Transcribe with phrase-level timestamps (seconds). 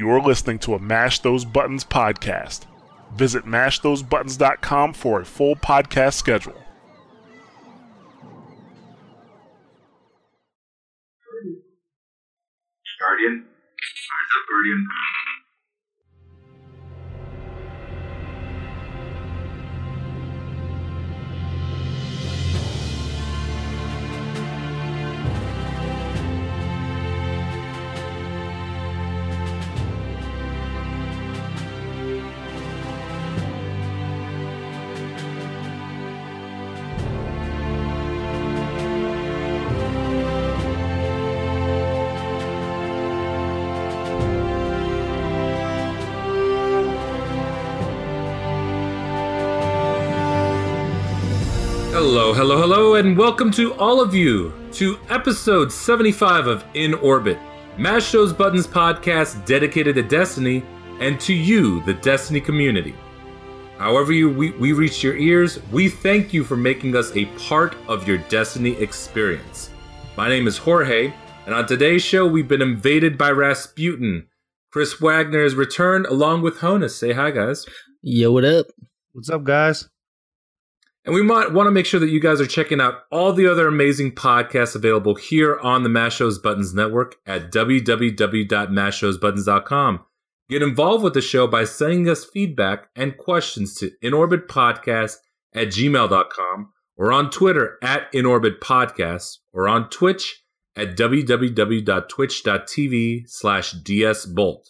[0.00, 2.64] You're listening to a Mash Those Buttons podcast.
[3.12, 6.54] Visit mashthosebuttons.com for a full podcast schedule.
[12.98, 13.44] Guardian?
[14.48, 14.86] Guardian?
[52.32, 57.40] Hello, hello, hello, and welcome to all of you to episode 75 of In Orbit,
[57.76, 60.62] Mash Those Buttons podcast dedicated to Destiny
[61.00, 62.94] and to you, the Destiny community.
[63.78, 67.74] However, you, we, we reach your ears, we thank you for making us a part
[67.88, 69.70] of your Destiny experience.
[70.16, 71.12] My name is Jorge,
[71.46, 74.28] and on today's show, we've been invaded by Rasputin.
[74.70, 76.90] Chris Wagner has returned along with Honus.
[76.90, 77.66] Say hi, guys.
[78.02, 78.66] Yo, what up?
[79.14, 79.89] What's up, guys?
[81.04, 83.46] And we might want to make sure that you guys are checking out all the
[83.46, 90.00] other amazing podcasts available here on the Mash Buttons Network at www.mashthosebuttons.com.
[90.50, 95.16] Get involved with the show by sending us feedback and questions to inorbitpodcast
[95.54, 100.42] at gmail.com or on Twitter at inorbitpodcast or on Twitch
[100.76, 104.64] at www.twitch.tv slash dsbolt.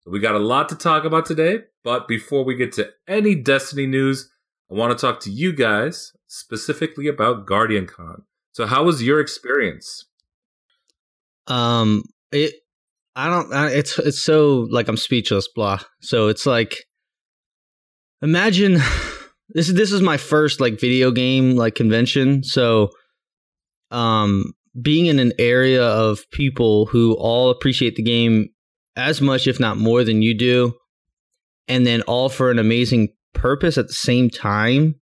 [0.00, 3.34] So we got a lot to talk about today, but before we get to any
[3.34, 4.30] Destiny news,
[4.70, 8.22] I want to talk to you guys specifically about Guardian Con.
[8.52, 10.04] So, how was your experience?
[11.46, 12.54] Um, it.
[13.16, 13.52] I don't.
[13.52, 15.48] I, it's it's so like I'm speechless.
[15.48, 15.80] Blah.
[16.00, 16.84] So it's like,
[18.22, 18.74] imagine
[19.48, 22.44] this is this is my first like video game like convention.
[22.44, 22.90] So,
[23.90, 28.50] um, being in an area of people who all appreciate the game
[28.94, 30.74] as much, if not more, than you do,
[31.66, 34.96] and then all for an amazing purpose at the same time.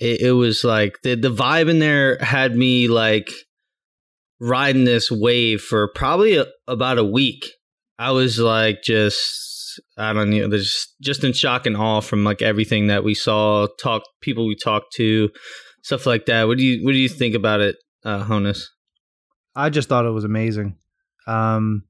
[0.00, 3.30] It, it was like the the vibe in there had me like
[4.40, 7.46] riding this wave for probably a, about a week.
[7.98, 12.42] I was like just I don't know, just just in shock and awe from like
[12.42, 15.30] everything that we saw, talk people we talked to,
[15.82, 16.46] stuff like that.
[16.46, 18.64] What do you what do you think about it, uh, Honus?
[19.54, 20.76] I just thought it was amazing.
[21.26, 21.84] Um,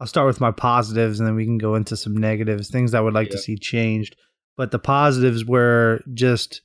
[0.00, 3.00] I'll start with my positives, and then we can go into some negatives, things I
[3.00, 3.32] would like Yeah.
[3.32, 4.16] to see changed.
[4.56, 6.62] But the positives were just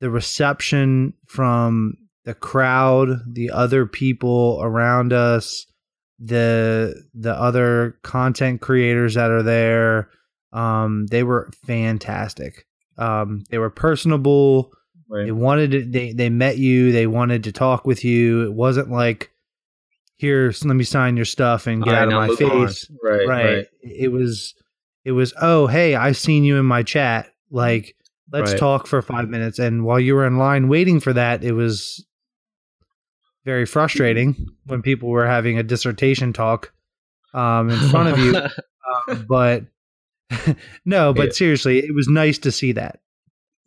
[0.00, 5.66] the reception from the crowd, the other people around us,
[6.18, 10.10] the the other content creators that are there.
[10.52, 12.66] Um, they were fantastic.
[12.96, 14.72] Um, they were personable.
[15.26, 16.92] They wanted to, they they met you.
[16.92, 18.42] They wanted to talk with you.
[18.44, 19.30] It wasn't like
[20.16, 22.90] here, let me sign your stuff and get right, out of my face.
[23.02, 23.44] Right, Right.
[23.56, 23.66] right.
[23.82, 24.54] It was
[25.04, 27.28] it was oh hey I've seen you in my chat.
[27.50, 27.96] Like
[28.32, 28.58] let's Right.
[28.58, 29.58] talk for five minutes.
[29.58, 32.04] And while you were in line waiting for that, it was
[33.44, 36.72] very frustrating when people were having a dissertation talk
[37.34, 38.34] um, in front of you.
[39.08, 39.64] Um, but
[40.84, 41.32] no, but Yeah.
[41.32, 43.00] seriously, it was nice to see that.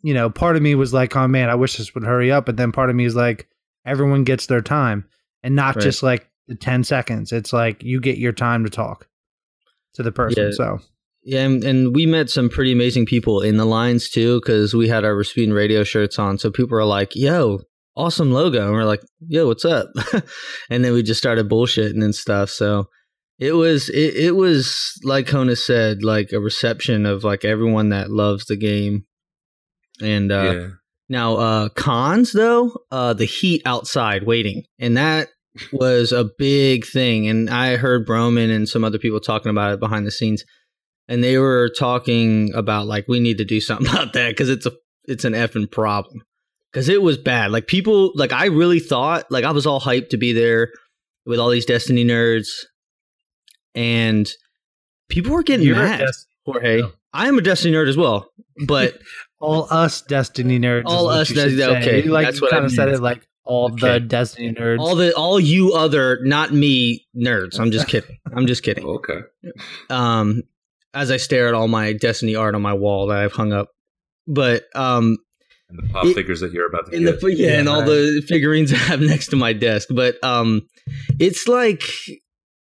[0.02, 2.46] You know, part of me was like, oh man, I wish this would hurry up.
[2.46, 3.48] But then part of me is like,
[3.84, 5.04] everyone gets their time
[5.42, 5.82] and not Right.
[5.82, 7.32] just like the 10 seconds.
[7.32, 9.08] It's like you get your time to talk
[9.94, 10.44] to the person.
[10.44, 10.50] Yeah.
[10.52, 10.78] So,
[11.28, 14.88] Yeah, and, and we met some pretty amazing people in the lines too, because we
[14.88, 16.38] had our Rasputin radio shirts on.
[16.38, 17.60] So people were like, "Yo,
[17.94, 19.88] awesome logo," and we're like, "Yo, what's up?"
[20.70, 22.48] and then we just started bullshitting and stuff.
[22.48, 22.86] So
[23.38, 28.10] it was it, it was like Honus said, like a reception of like everyone that
[28.10, 29.04] loves the game.
[30.00, 30.68] And uh, yeah.
[31.10, 35.28] now, uh, cons though, uh, the heat outside waiting, and that
[35.74, 37.28] was a big thing.
[37.28, 40.42] And I heard Broman and some other people talking about it behind the scenes,
[41.08, 44.66] and they were talking about like we need to do something about that because it's
[44.66, 44.72] a
[45.04, 46.22] it's an effing problem.
[46.72, 47.50] Because it was bad.
[47.50, 50.70] Like people, like I really thought, like I was all hyped to be there
[51.24, 52.48] with all these Destiny nerds,
[53.74, 54.28] and
[55.08, 56.00] people were getting You're mad.
[56.00, 56.92] Destiny Jorge, nerd.
[57.12, 58.30] I am a Destiny nerd as well,
[58.66, 58.98] but
[59.40, 60.82] all us Destiny nerds.
[60.86, 61.88] All us you should Destiny- say.
[61.98, 62.98] okay, You, like that's you what I kind of said meant.
[62.98, 63.92] it like all Okay.
[63.94, 64.78] the Destiny nerds.
[64.78, 67.58] all the all you other not me nerds.
[67.58, 68.18] I'm just kidding.
[68.34, 68.84] I'm just kidding.
[68.86, 69.20] Okay.
[69.90, 70.42] um
[70.98, 73.68] as I stare at all my Destiny art on my wall that I've hung up.
[74.26, 75.16] But um
[75.70, 77.38] And the pop It- figures that you're about to in the get.
[77.38, 79.88] yeah, and all the figurines I have next to my desk.
[79.90, 80.62] But um
[81.18, 81.82] it's like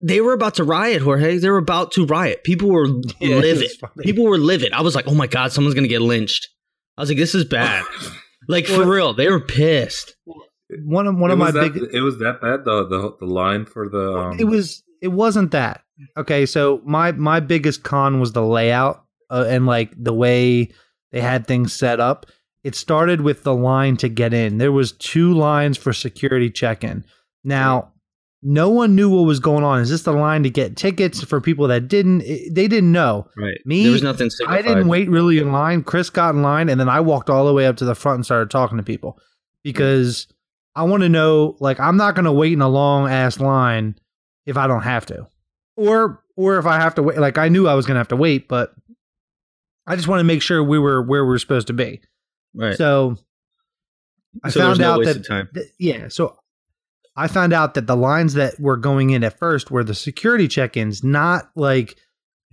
[0.02, 1.38] they were about to riot, Jorge.
[1.38, 2.44] They were about to riot.
[2.44, 2.86] People were
[3.20, 3.70] Yeah, livid.
[4.00, 4.72] People were livid.
[4.72, 6.48] I was like, oh my god, someone's gonna get lynched.
[6.98, 7.84] I was like, this is bad.
[8.48, 10.14] Like for real, they were pissed.
[10.84, 12.64] one of one it of my that, big It was that bad.
[12.64, 14.12] The the the line for the.
[14.12, 15.82] Um, it was it wasn't that.
[16.16, 20.70] Okay so my my biggest con was the layout uh, and like the way
[21.12, 22.26] they had things set up.
[22.64, 24.58] It started with the line to get in.
[24.58, 27.04] There was two lines for security check-in.
[27.44, 27.93] Now
[28.43, 29.81] no one knew what was going on.
[29.81, 32.20] Is this the line to get tickets for people that didn't?
[32.22, 33.26] It- they didn't know.
[33.37, 33.58] Right.
[33.64, 35.82] Me, there was nothing i didn't wait really in line.
[35.82, 38.16] Chris got in line and then i walked all the way up to the front
[38.16, 39.19] and started talking to people.
[39.64, 40.26] Because
[40.75, 43.96] i want to know like i'm not going to wait in a long ass line
[44.46, 45.26] if i don't have to.
[45.76, 48.08] Or or if i have to wait like i knew i was going to have
[48.08, 48.75] to wait but
[49.87, 52.00] i just want to make sure we were where we were supposed to be.
[52.54, 52.76] Right.
[52.76, 53.16] so
[54.43, 55.48] i So found no out that wasted time.
[55.54, 56.38] th- yeah so
[57.16, 60.48] i found out that the lines that were going in at first were the security
[60.48, 61.96] check-ins not like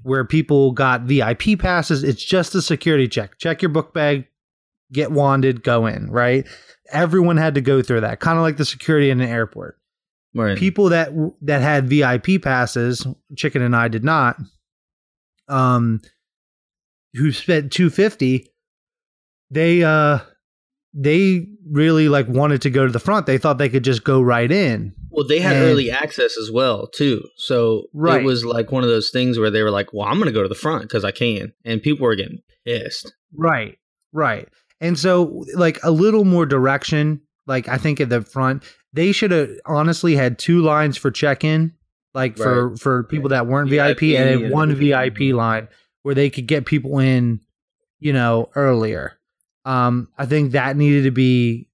[0.02, 2.04] where people got vip passes.
[2.04, 3.38] It's just a security check.
[3.38, 4.28] Check your book bag
[4.92, 6.46] get wanded go in right?
[6.92, 9.80] Everyone had to go through that kind of like the security in an airport
[10.36, 10.58] Right.
[10.58, 11.10] people that
[11.42, 13.06] that had vip passes
[13.38, 14.38] chicken and i did not
[15.48, 16.02] um
[17.14, 18.48] who spent 250
[19.52, 20.20] they uh
[20.96, 24.22] they really like wanted to go to the front they thought they could just go
[24.22, 28.22] right in Well, they had And- early access as well too, so Right.
[28.22, 30.32] it was like one of those things where they were like, "Well, I'm going to
[30.34, 33.14] go to the front because I can," and people were getting pissed.
[33.36, 33.78] Right,
[34.12, 34.48] right.
[34.82, 38.64] And so, like a little more direction, like I think at the front,
[38.94, 41.74] they should have honestly had two lines for check in,
[42.14, 45.68] like for for people that weren't VIP, VIP and and- one VIP line
[46.04, 47.40] where they could get people in,
[48.00, 49.18] you know, earlier.
[49.66, 51.70] Um, I think that needed to be,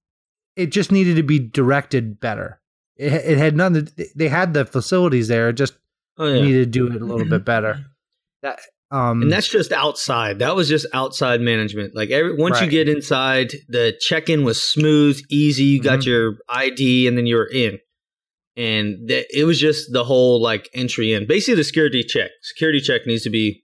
[0.54, 2.60] it just needed to be directed better.
[2.96, 3.88] It, it had none.
[4.14, 5.48] They had the facilities there.
[5.48, 5.74] It just
[6.16, 7.84] Oh yeah, needed to do it a little bit better.
[8.42, 10.38] That um, and that's just outside.
[10.40, 11.94] That was just outside management.
[11.94, 15.64] Like every once you get inside, the check-in was smooth, easy.
[15.64, 16.06] You got Mhm.
[16.06, 17.78] your ID, and then you were in.
[18.56, 21.26] And th- it was just the whole like entry in.
[21.26, 22.30] Basically, the security check.
[22.42, 23.62] Security check needs to be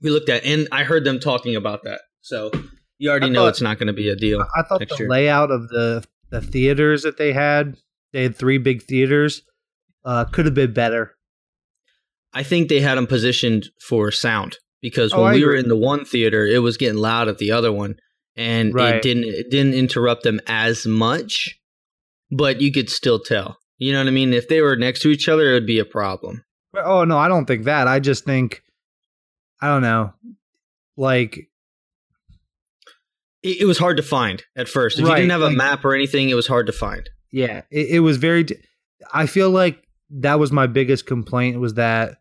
[0.00, 2.00] we looked at, and I heard them talking about that.
[2.22, 2.50] So
[2.98, 4.40] you already I know thought- it's not going to be a deal.
[4.56, 5.08] I thought the year.
[5.08, 7.76] layout of the the theaters that they had,
[8.12, 9.42] they had three big theaters,
[10.04, 11.14] uh, could have been better.
[12.34, 15.68] I think they had them positioned for sound because Oh, when I we were in
[15.68, 17.96] the one theater, it was getting loud at the other one,
[18.36, 18.96] and Right.
[18.96, 21.58] it didn't it didn't interrupt them as much,
[22.30, 23.58] but you could still tell.
[23.78, 24.32] You know what I mean?
[24.32, 26.44] If they were next to each other, it would be a problem.
[26.74, 27.86] Oh no, I don't think that.
[27.88, 28.62] I just think,
[29.60, 30.12] I don't know,
[30.96, 31.48] like
[33.42, 34.98] It, it was hard to find at first.
[34.98, 37.08] If you didn't have a like- map or anything, it was hard to find.
[37.30, 38.46] yeah, it, it was very.
[39.12, 42.18] I feel like that was my biggest complaint was that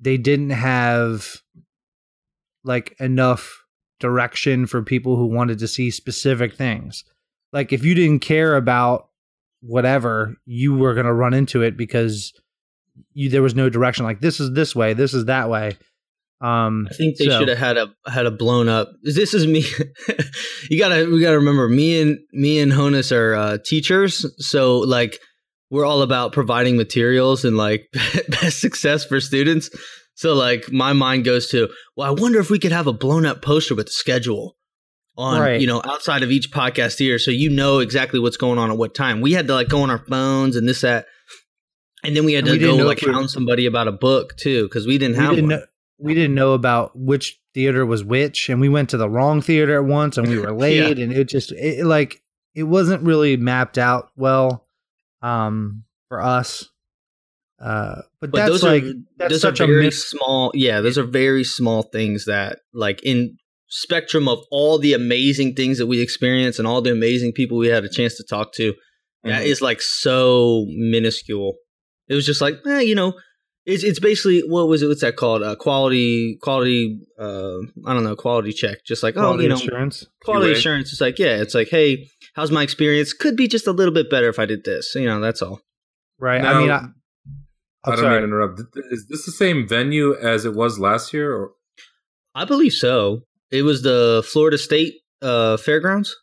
[0.00, 1.42] they didn't have
[2.64, 3.64] like enough
[4.00, 7.04] direction for people who wanted to see specific things.
[7.52, 9.08] Like if you didn't care about
[9.60, 12.32] whatever, you were going to run into it because
[13.12, 15.76] you there was no direction like this is this way, this is that way.
[16.40, 18.92] Um I think they so- should have had a had a blown up.
[19.02, 19.64] This is me.
[20.70, 25.18] you gotta we gotta remember me and me and Honus are uh, teachers, so like
[25.70, 27.88] we're all about providing materials and like
[28.28, 29.70] best success for students.
[30.14, 33.24] So like my mind goes to, well, I wonder if we could have a blown
[33.26, 34.56] up poster with the schedule
[35.16, 35.60] on Right.
[35.60, 38.78] you know outside of each podcast here, so you know exactly what's going on at
[38.78, 39.20] what time.
[39.20, 41.06] We had to like go on our phones and this that.
[42.04, 44.64] And then we had And to we go like hound somebody about a book too,
[44.64, 45.58] because we didn't we have didn't one.
[45.60, 45.64] know
[45.98, 49.76] we didn't know about which theater was which and we went to the wrong theater
[49.78, 52.22] at once and we were late and it just it, like
[52.54, 54.67] it wasn't really mapped out well
[55.22, 56.68] um for us.
[57.60, 60.52] Uh but, but that's those like are that's those such are a very miss small
[60.54, 65.76] yeah those are very small things that like in spectrum of all the amazing things
[65.78, 68.74] that we experience and all the amazing people we had a chance to talk to
[69.24, 69.46] that Mhm.
[69.46, 71.56] is like so minuscule.
[72.08, 73.14] It was just like eh, you know
[73.66, 75.42] it's, it's basically what was it what's that called?
[75.42, 78.84] Uh, quality quality uh i don't know quality check.
[78.86, 80.56] Just like quality oh you know assurance quality QA.
[80.58, 82.06] assurance is like yeah it's like hey
[82.38, 85.06] how's my experience could be just a little bit better if i did this you
[85.06, 85.60] know that's all
[86.18, 86.84] right Now, i mean I,
[87.84, 88.60] I I'm don't mean sorry to interrupt.
[88.90, 91.32] Is this the same venue as it was last year?
[91.32, 91.52] Or
[92.34, 93.22] I believe so.
[93.50, 96.14] It was the Florida State uh, Fairgrounds.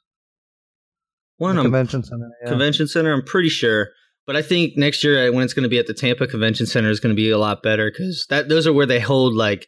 [1.38, 2.50] One The convention center yeah.
[2.50, 3.14] convention center.
[3.14, 3.90] I'm pretty sure,
[4.26, 6.66] but I think next year uh, when it's going to be at the Tampa Convention
[6.66, 9.34] Center is going to be a lot better because that those are where they hold
[9.34, 9.68] like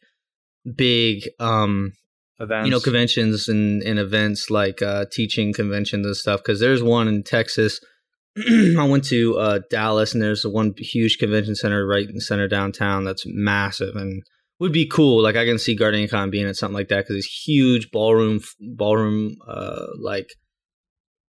[0.76, 1.94] big, um,
[2.40, 6.42] events you know, conventions and, and events like uh, teaching conventions and stuff.
[6.42, 7.80] Because there's one in Texas
[8.78, 12.22] I went to uh, Dallas, and there's a one huge convention center right in the
[12.22, 14.22] center downtown that's massive and
[14.60, 15.24] would be cool.
[15.24, 18.42] Like I can see Guardian Con being at something like that because it's huge ballroom,
[18.60, 20.28] ballroom, uh, like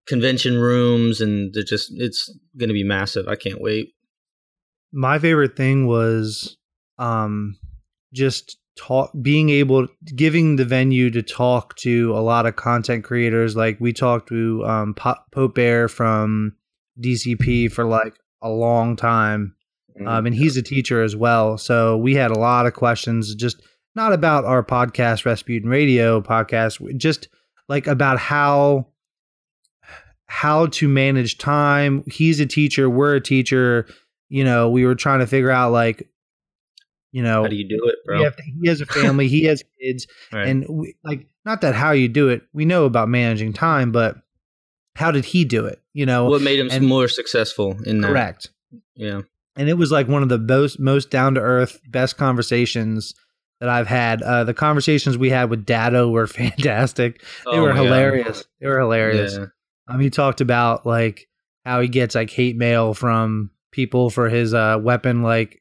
[0.07, 3.27] convention rooms, and they're just it's going to be massive.
[3.27, 3.89] I can't wait.
[4.93, 6.57] my favorite thing was
[6.99, 7.57] um
[8.13, 13.57] just talk being able giving the venue to talk to a lot of content creators.
[13.57, 16.55] Like we talked to um Po- pope bear from
[17.01, 19.55] dcp for like a long time
[20.07, 21.59] um and he's a teacher as well.
[21.59, 23.61] So we had a lot of questions just
[23.95, 27.29] not about our podcast Rasputin radio podcast just
[27.69, 28.87] like about how
[30.27, 32.05] how to manage time.
[32.07, 33.87] He's a teacher we're a teacher.
[34.29, 36.07] You know, we were trying to figure out like,
[37.13, 38.25] you know, How do you do it, bro?
[38.25, 40.49] have- he has a family, he has kids, Right.
[40.49, 44.17] and we, like, not that how you do it, we know about managing time, but
[44.97, 45.81] how did he do it?
[45.95, 48.09] You know, what made him and- more successful in that?
[48.09, 48.51] correct.
[48.95, 49.23] Yeah.
[49.57, 53.15] And it was like one of the most most down to earth, best conversations
[53.61, 54.23] that I've had.
[54.23, 57.21] Uh, the conversations we had with Datto were fantastic.
[57.45, 57.85] They Oh were God.
[57.85, 58.45] hilarious.
[58.61, 59.37] They were hilarious.
[59.37, 59.47] Yeah.
[59.89, 61.27] Um, he talked about like
[61.65, 65.61] how he gets like hate mail from people for his uh weapon like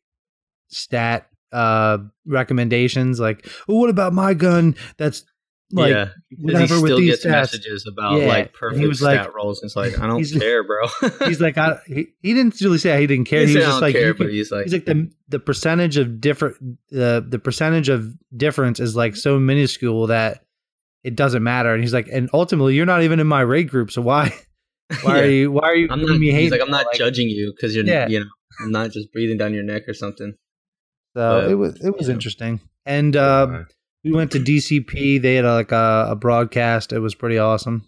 [0.69, 3.19] stat uh recommendations.
[3.19, 4.75] Like, well, what about my gun?
[4.97, 5.23] That's
[5.73, 7.29] like yeah, he whatever with still these gets stats.
[7.31, 9.61] messages about Yeah, like perfect he was stat like- rolls.
[9.63, 10.87] It's like I don't care, bro.
[11.27, 13.41] He's like, I, he, he didn't really say he didn't care.
[13.41, 15.97] He He, was just like, care, but can- he's like, he's like the the percentage
[15.97, 16.55] of different
[16.89, 20.45] the the percentage of difference is like so minuscule that
[21.03, 21.73] it doesn't matter.
[21.73, 24.33] And he's like, and ultimately, you're not even in my raid group, so why
[25.03, 25.21] why Yeah.
[25.23, 26.17] are you why are you I'm not.
[26.17, 26.43] me hate?
[26.43, 26.85] He's like, I'm not?
[26.85, 28.07] Like, judging you because you're, Yeah.
[28.07, 28.25] you know,
[28.61, 30.33] I'm not just breathing down your neck or something.
[31.17, 32.13] So But, it was it was yeah.
[32.13, 33.63] interesting, and uh,
[34.03, 35.19] we went to DCP.
[35.19, 36.93] They had a, like a, a broadcast.
[36.93, 37.87] It was pretty awesome.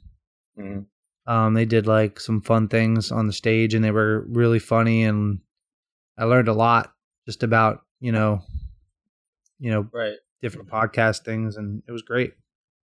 [0.58, 0.86] Mhm.
[1.28, 5.04] Um, they did like some fun things on the stage, and they were really funny.
[5.04, 5.42] And
[6.18, 6.92] I learned a lot
[7.28, 8.42] just about you know,
[9.60, 10.16] you know, Right.
[10.42, 12.34] different podcast things, and it was great.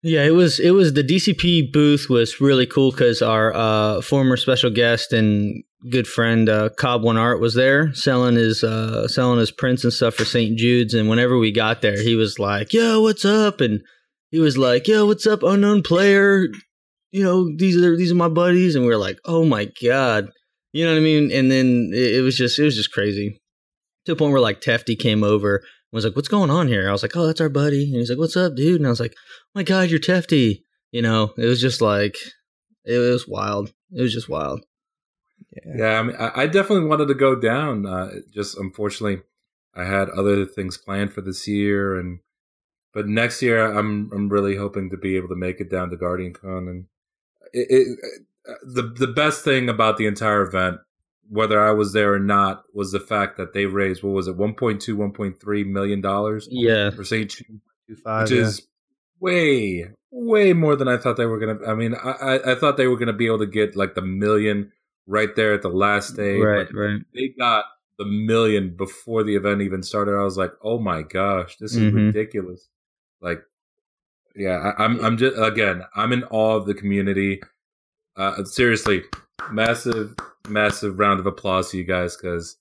[0.07, 0.59] Yeah, it was.
[0.59, 5.63] It was the DCP booth was really cool because our uh, former special guest and
[5.89, 9.91] good friend uh, Cobb One Art was there selling his uh, selling his prints and
[9.91, 10.59] stuff for St.
[10.59, 10.93] Jude's.
[10.93, 13.81] And whenever we got there, he was like, "Yo, what's up?" And
[14.29, 16.49] he was like, "Yo, what's up, unknown player?
[17.09, 20.29] You know, these are these are my buddies." And we were like, "Oh my god,"
[20.71, 21.31] you know what I mean?
[21.31, 23.41] And then it, it was just it was just crazy
[24.05, 26.91] to the point where like Tefty came over was like, "What's going on here?" I
[26.91, 28.99] was like, "Oh, that's our buddy." And he's like, "What's up, dude?" And I was
[28.99, 29.15] like
[29.55, 30.63] my god, you're Tefty.
[30.91, 32.15] You know, it was just like,
[32.83, 33.73] it was wild.
[33.91, 34.63] It was just wild.
[35.65, 37.85] Yeah, I mean, I, I definitely wanted to go down.
[37.85, 39.23] Uh, just unfortunately,
[39.73, 42.19] I had other things planned for this year, and
[42.93, 45.97] but next year, I'm I'm really hoping to be able to make it down to
[45.97, 46.67] Guardian Con.
[46.67, 46.85] And
[47.53, 47.99] it, it,
[48.47, 50.77] uh, the the best thing about the entire event,
[51.29, 54.37] whether I was there or not, was the fact that they raised what was it,
[54.37, 56.89] 1.2, 1.3 million dollars Yeah.
[56.91, 57.29] for St.
[57.31, 58.43] Jude, Two five, which yeah.
[58.45, 58.67] is
[59.19, 61.59] way way more than I thought they were gonna.
[61.67, 64.01] I mean, I I, I thought they were gonna be able to get like the
[64.01, 64.71] million
[65.07, 66.37] right there at the last day.
[66.39, 67.01] Right, but right.
[67.13, 67.65] They got
[67.97, 70.15] the million before the event even started.
[70.15, 72.07] I was like, oh my gosh, this is Mhm.
[72.07, 72.67] ridiculous.
[73.21, 73.41] Like,
[74.35, 77.41] yeah, I, I'm I'm just again, I'm in awe of the community.
[78.17, 79.03] Uh, seriously,
[79.51, 80.15] massive,
[80.49, 82.57] massive round of applause to you guys because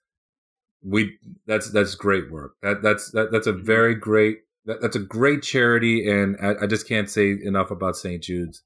[0.82, 2.56] we that's that's great work.
[2.62, 6.66] That that's that, that's a very great that, that's a great charity, and I, I
[6.66, 8.22] just can't say enough about St.
[8.22, 8.62] Jude's.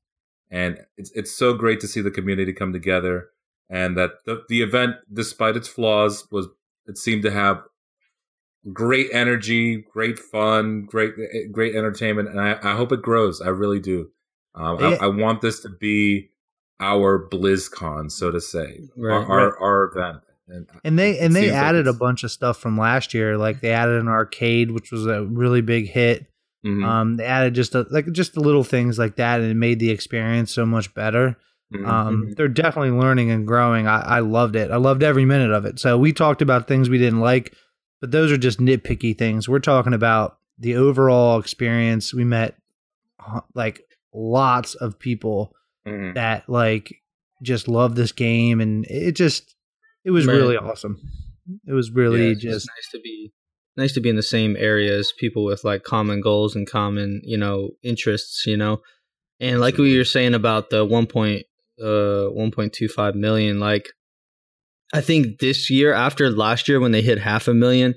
[0.50, 3.28] And it's it's so great to see the community come together,
[3.68, 6.48] and that the the event, despite its flaws, was
[6.86, 7.62] it seemed to have
[8.72, 11.12] great energy, great fun, great
[11.52, 13.42] great entertainment, and I, I hope it grows.
[13.42, 14.10] I really do.
[14.54, 16.30] Um, I, I want this to be
[16.80, 19.14] our BlizzCon, so to say, Right.
[19.14, 20.22] our, our our event.
[20.50, 23.36] And, and they and they seems like added a bunch of stuff from last year.
[23.36, 26.26] Like they added an arcade, which was a really big hit.
[26.64, 29.54] Mhm, Um, they added just a, like just the little things like that, and it
[29.56, 31.36] made the experience so much better.
[31.72, 31.86] mhm.
[31.86, 33.86] Um, they're definitely learning and growing.
[33.86, 34.70] I, I loved it.
[34.70, 35.78] I loved every minute of it.
[35.78, 37.52] So we talked about things we didn't like,
[38.00, 39.48] but those are just nitpicky things.
[39.50, 42.14] We're talking about the overall experience.
[42.14, 42.56] We met
[43.24, 43.82] uh, like
[44.14, 45.54] lots of people
[45.88, 46.14] Mhm.
[46.14, 46.94] that like
[47.42, 49.54] just love this game, and it just
[50.04, 50.34] it was Right.
[50.34, 51.00] really awesome.
[51.66, 53.32] It was really Yeah, just nice to be
[53.76, 57.20] nice to be in the same area as people with like common goals and common
[57.24, 58.44] you know interests.
[58.46, 58.82] You know,
[59.40, 61.44] and like we were saying about the one point
[61.82, 63.88] uh one point two five million, like
[64.92, 67.94] I think this year after last year when they hit half a million,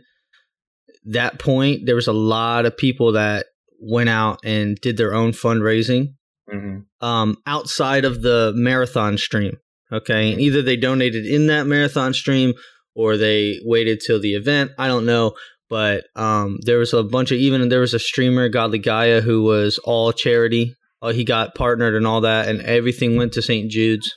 [1.06, 3.48] that point there was a lot of people that
[3.80, 6.14] went out and did their own fundraising
[6.54, 6.84] Mhm.
[7.02, 9.58] um, outside of the marathon stream.
[9.92, 12.54] Okay, and either they donated in that marathon stream
[12.96, 14.72] or they waited till the event.
[14.78, 15.34] I don't know,
[15.70, 19.44] but um, there was a bunch of even there was a streamer, Godly Gaia, who
[19.44, 20.76] was all charity.
[21.02, 23.70] Uh, he got partnered and all that, and everything went to St.
[23.70, 24.14] Jude's.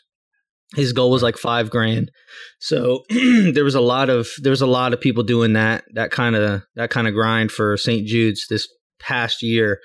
[0.76, 2.10] His goal was like five grand,
[2.58, 6.10] so there was a lot of there was a lot of people doing that that
[6.10, 8.06] kind of that kind of grind for St.
[8.06, 8.66] Jude's this
[8.98, 9.78] past year,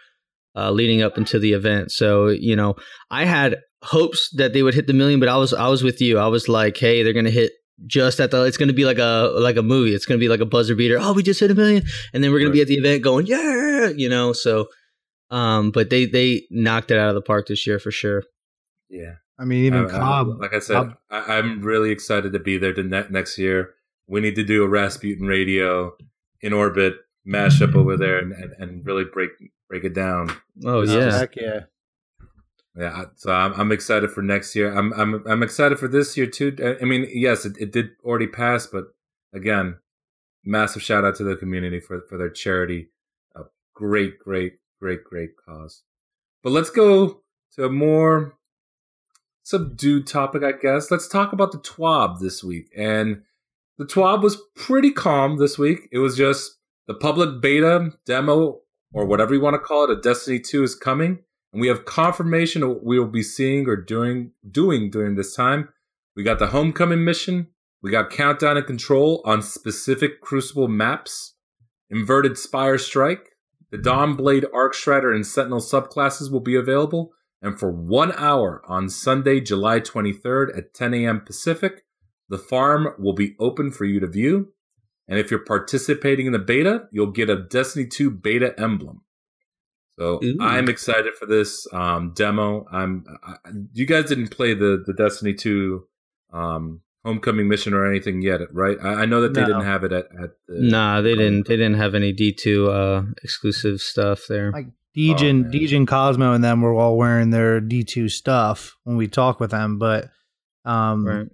[0.56, 1.92] uh, leading up into the event.
[1.92, 2.76] So you know,
[3.12, 6.02] I had hopes that they would hit the million, but I was I was with
[6.02, 6.18] you.
[6.20, 7.52] I was like, hey, they're gonna hit
[7.86, 9.94] just at the it's gonna be like a like a movie.
[9.96, 10.98] It's gonna be like a buzzer beater.
[11.00, 12.56] Oh, we just hit a million, and then we're gonna Right.
[12.56, 14.34] be at the event going, yeah, you know.
[14.34, 14.68] So,
[15.32, 18.24] um, but they they knocked it out of the park this year for sure.
[18.90, 19.16] Yeah.
[19.38, 20.42] I mean, even I- I- Cobb.
[20.42, 23.76] like I said, Cobb- I, I'm really excited to be there to ne- next year.
[24.08, 25.94] We need to do a Rasputin radio
[26.42, 29.30] in orbit mashup over there and, and, and really break
[29.70, 30.36] break it down.
[30.66, 31.60] Oh This yeah, Heck yeah.
[32.76, 34.72] Yeah, so I'm, I'm excited for next year.
[34.76, 36.56] I'm I'm I'm excited for this year too.
[36.60, 38.86] I- I mean, yes, it, it did already pass, but
[39.34, 39.78] again,
[40.46, 42.90] massive shout out to the community for for their charity.
[43.36, 43.42] A
[43.74, 45.84] great, great, great, great cause.
[46.44, 47.22] But let's go
[47.56, 48.36] to a more
[49.44, 50.92] subdued topic, I guess.
[50.92, 52.70] Let's talk about the TWAB this week.
[52.78, 53.24] And
[53.78, 55.90] the TWAB was pretty calm this week.
[55.92, 56.58] It was just
[56.88, 58.60] the public beta demo,
[58.94, 61.20] or whatever you want to call it, a Destiny 2 is coming.
[61.52, 65.36] And we have confirmation of what we will be seeing or doing doing during this
[65.36, 65.70] time.
[66.16, 67.48] We got the homecoming mission.
[67.82, 71.36] We got countdown and control on specific Crucible maps.
[71.90, 73.30] Inverted Spire Strike.
[73.72, 77.12] The Dawn Blade Arc Strider and Sentinel subclasses will be available.
[77.42, 81.22] And for one hour on Sunday, July 23rd at 10 a.m.
[81.22, 81.86] Pacific,
[82.28, 84.52] the farm will be open for you to view.
[85.10, 89.02] And if you're participating in the beta, you'll get a Destiny 2 beta emblem.
[89.98, 90.38] So Ooh.
[90.40, 92.66] I'm excited for this um, demo.
[92.72, 93.04] I'm.
[93.22, 93.36] I,
[93.74, 95.84] you guys didn't play the the Destiny 2
[96.32, 98.78] um, homecoming mission or anything yet, right?
[98.82, 99.48] I, I know that they No.
[99.48, 100.56] didn't have it at, at the.
[100.62, 104.52] nah, they didn't they didn't have any D two uh, exclusive stuff there.
[104.54, 105.52] Like Oh, Dejan, man.
[105.52, 109.78] Dejan Cosmo and them were all wearing their D2 stuff when we talk with them.
[109.80, 110.10] But
[110.66, 111.28] um, Right.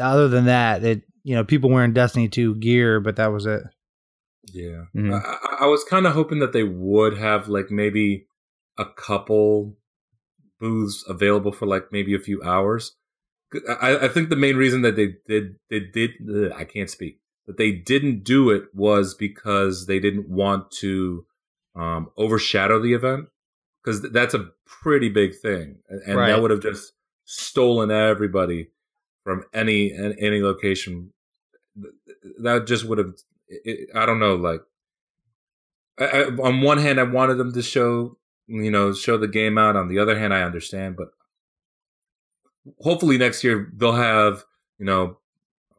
[0.00, 3.62] other than that, it you know people wearing Destiny 2 gear, but that was it.
[4.52, 5.12] Yeah, Mhm.
[5.14, 8.26] I, I- was kind of hoping that they would have like maybe
[8.78, 9.76] a couple
[10.58, 12.96] booths available for like maybe a few hours.
[13.80, 17.18] I, I think the main reason that they did they did ugh, I can't speak
[17.46, 21.26] that they didn't do it was because they didn't want to
[21.76, 23.26] um, overshadow the event
[23.84, 26.28] because that's a pretty big thing, and, and Right.
[26.30, 26.92] that would have just
[27.24, 28.68] stolen everybody
[29.24, 31.12] from any any, any location.
[32.40, 33.14] That just would have
[33.48, 34.62] it, I don't know, like
[35.98, 39.58] I, I, on one hand, I wanted them to show, you know, show the game
[39.58, 39.76] out.
[39.76, 41.08] On the other hand, I understand, but
[42.80, 44.44] hopefully next year they'll have,
[44.78, 45.18] you know,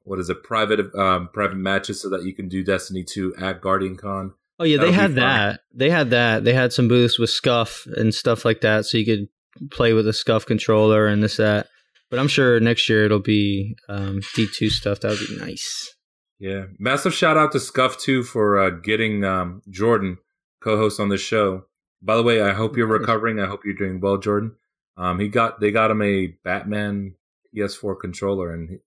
[0.03, 3.61] what is it, private, um, private matches so that you can do Destiny two at
[3.61, 4.33] Guardian Con.
[4.59, 5.59] Oh yeah, they That'll be had that.
[5.73, 6.43] They had that.
[6.43, 9.29] They had some booths with scuff and stuff like that, so you could
[9.71, 11.67] play with a scuff controller and this that.
[12.13, 14.99] But I'm sure next year it'll be um, D2 stuff.
[14.99, 15.95] That would be nice.
[16.37, 20.19] Yeah, massive shout out to Scuff too for uh, getting um, Jordan
[20.63, 21.63] co-host on the show.
[22.03, 23.39] By the way, I hope you're recovering.
[23.39, 24.51] I hope you're doing well, Jordan.
[24.95, 27.15] Um, he got they got him a Batman
[27.57, 28.77] PS4 controller and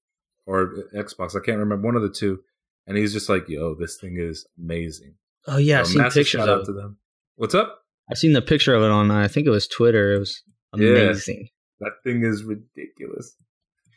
[0.47, 1.35] or Xbox.
[1.35, 2.39] I can't remember one of the two.
[2.87, 5.17] And he's just like, "Yo, this thing is amazing."
[5.49, 6.67] Oh yeah, I've So seen massive pictures shout of out it.
[6.67, 6.99] to them.
[7.35, 7.81] What's up?
[8.09, 9.11] I've seen the picture of it on.
[9.11, 10.15] I think it was Twitter.
[10.15, 11.49] It was amazing.
[11.81, 13.37] That thing is ridiculous.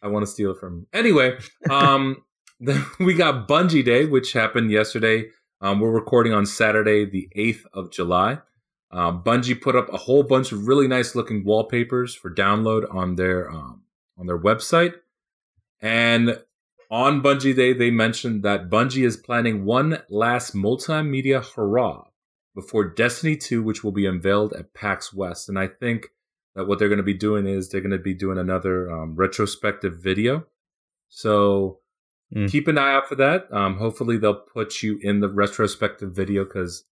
[0.02, 0.88] I want to steal it from him.
[0.94, 1.38] Anyway,
[1.70, 2.24] um,
[3.00, 5.30] we got Bungie Day, which happened yesterday.
[5.62, 8.40] Um, we're recording on Saturday, the 8th of July.
[8.92, 13.16] Um, Bungie put up a whole bunch of really nice looking wallpapers for download on
[13.16, 13.84] their um,
[14.18, 14.96] on their website.
[15.82, 16.42] And
[16.90, 22.06] on Bungie Day, they mentioned that Bungie is planning one last multimedia hurrah
[22.56, 25.48] before Destiny 2, which will be unveiled at PAX West.
[25.48, 26.08] And I think
[26.56, 29.16] that what they're going to be doing is they're going to be doing another um,
[29.16, 30.46] retrospective video.
[31.10, 31.80] So
[32.36, 32.52] Mm.
[32.52, 33.52] keep an eye out for that.
[33.52, 36.84] Um, hopefully, they'll put you in the retrospective video because,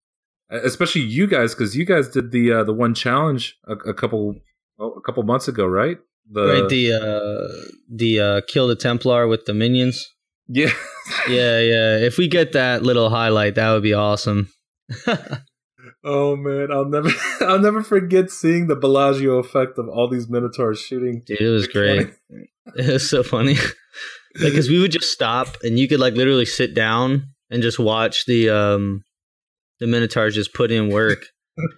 [0.50, 4.34] especially you guys, because you guys did the uh, the one challenge a, a couple
[4.80, 5.98] oh, a couple months ago, right?
[6.32, 10.12] The, right, the uh, the uh, kill the Templar with the minions.
[10.48, 10.72] yeah.
[11.30, 11.98] Yeah, yeah.
[12.00, 14.50] If we get that little highlight, that would be awesome.
[16.04, 17.10] oh man, I'll never
[17.42, 21.24] I'll never forget seeing the Bellagio effect of all these minotaurs shooting.
[21.26, 22.10] Dude, it was great.
[22.76, 23.56] It was so funny.
[24.42, 27.80] like, cause we would just stop and you could like literally sit down and just
[27.80, 29.04] watch the um
[29.80, 31.26] the Minotaurs just put in work.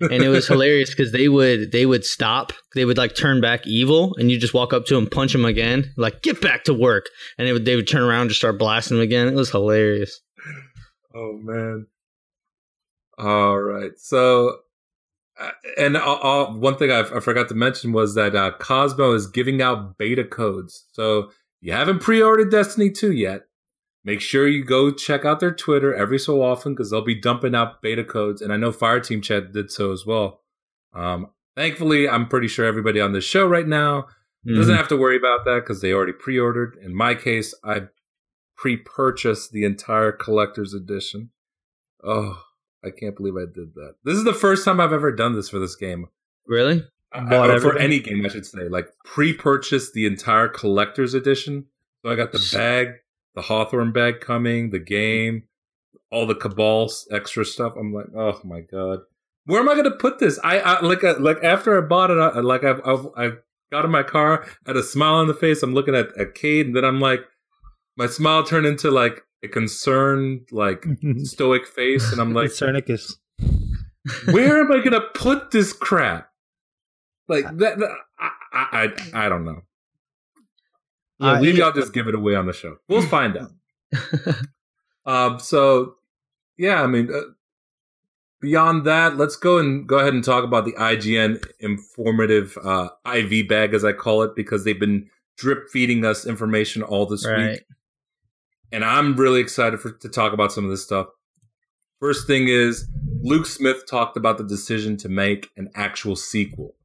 [0.02, 3.66] and it was hilarious because they would they would stop, they would like turn back
[3.66, 6.74] evil, and you just walk up to them, punch them again, like get back to
[6.74, 7.06] work,
[7.38, 9.28] and they would they would turn around and just start blasting them again.
[9.28, 10.20] It was hilarious.
[11.16, 11.88] Oh man.
[13.20, 13.92] All right.
[13.98, 14.60] So,
[15.40, 19.14] uh, and uh, uh, one thing I, I forgot to mention was that uh, Cosmo
[19.14, 20.86] is giving out beta codes.
[20.94, 23.44] So you haven't pre-ordered Destiny 2 yet.
[24.06, 27.54] Make sure you go check out their Twitter every so often because they'll be dumping
[27.54, 28.42] out beta codes.
[28.42, 30.42] And I know Fireteam Chat did so as well.
[30.94, 31.28] Um,
[31.58, 34.08] thankfully, I'm pretty sure everybody on this show right now
[34.48, 34.78] doesn't Mhm.
[34.78, 36.78] have to worry about that because they already pre-ordered.
[36.82, 37.90] In my case, I
[38.56, 41.32] pre-purchased the entire collector's edition.
[42.04, 42.42] Oh,
[42.84, 43.96] I can't believe I did that.
[44.04, 46.08] This is the first time I've ever done this for this game.
[46.48, 46.84] Really?
[47.12, 48.68] I- Bought for any game, I should say.
[48.70, 51.66] Like pre-purchased the entire collector's edition.
[52.04, 52.94] So I got the bag,
[53.36, 55.44] the Hawthorne bag coming, the game,
[56.12, 57.74] all the Cabal extra stuff.
[57.78, 59.00] I'm like, oh my god,
[59.46, 60.40] where am I gonna put this?
[60.44, 63.32] I, I like uh, like after I bought it, I, like I've, I've I
[63.72, 65.62] got in my car, had a smile on the face.
[65.64, 67.22] I'm looking at at Cade, and then I'm like,
[67.98, 70.86] my smile turned into like a concerned, like
[71.24, 73.14] stoic face, and I'm like, Cernicus.
[74.32, 76.30] where am I gonna put this crap?
[77.28, 78.68] Like that, that- I, I,
[79.14, 79.62] I, I don't know.
[81.20, 82.78] Yeah, Uh, Maybe I'll just give it away on the show.
[82.88, 83.52] We'll find out.
[85.06, 85.96] Um, so
[86.58, 87.22] yeah, I mean, uh,
[88.42, 93.48] beyond that, let's go and go ahead and talk about the IGN informative uh, IV
[93.48, 97.52] bag, as I call it, because they've been drip feeding us information all this Right.
[97.52, 97.64] week,
[98.72, 101.08] and I'm really excited for to talk about some of this stuff.
[102.00, 102.88] First thing is
[103.22, 106.76] Luke Smith talked about the decision to make an actual sequel.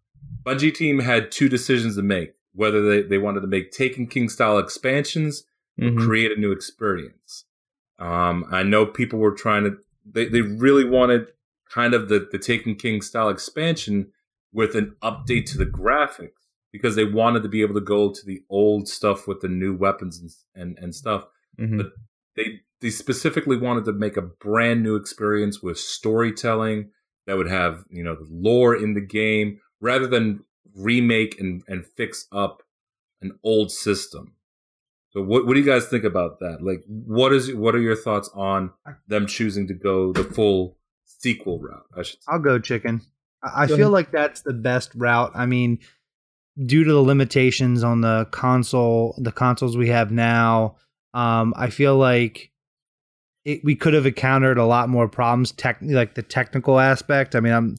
[0.44, 4.28] Bungie team had two decisions to make: whether they, they wanted to make Taken King
[4.28, 5.44] style expansions
[5.80, 6.04] Mhm.
[6.06, 7.46] create a new experience.
[7.98, 9.76] Um, I know people were trying to,
[10.08, 11.32] they, they really wanted
[11.68, 14.12] kind of the, the Taken King style expansion
[14.52, 18.24] with an update to the graphics because they wanted to be able to go to
[18.24, 21.24] the old stuff with the new weapons and, and, and stuff.
[21.58, 21.76] Mhm.
[21.78, 21.92] But
[22.36, 26.90] they, they specifically wanted to make a brand new experience with storytelling
[27.26, 30.44] that would have, you know, the lore in the game rather than
[30.76, 32.62] remake and, and fix up
[33.22, 34.34] an old system.
[35.10, 36.58] So what what do you guys think about that?
[36.62, 38.72] Like what is what are your thoughts on
[39.06, 41.86] them choosing to go the full sequel route?
[41.96, 42.26] I should say.
[42.28, 43.00] I'll go chicken.
[43.42, 43.92] I, I Go feel ahead.
[43.92, 45.30] like that's the best route.
[45.34, 45.78] I mean,
[46.66, 50.76] due to the limitations on the console, the consoles we have now,
[51.14, 52.50] um, I feel like
[53.44, 55.52] it, we could have encountered a lot more problems.
[55.52, 57.34] Tech, like the technical aspect.
[57.34, 57.76] I mean, I'm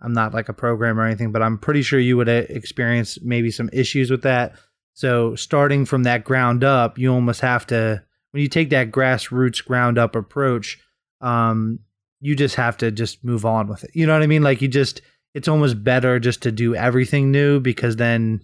[0.00, 3.18] I'm not like a programmer or anything, but I'm pretty sure you would uh, experience
[3.22, 4.52] maybe some issues with that.
[4.92, 9.64] So starting from that ground up, you almost have to when you take that grassroots
[9.64, 10.78] ground up approach.
[11.22, 11.80] Um,
[12.20, 13.90] you just have to just move on with it.
[13.94, 14.42] You know what I mean?
[14.42, 15.00] Like you just
[15.34, 18.42] it's almost better just to do everything new because then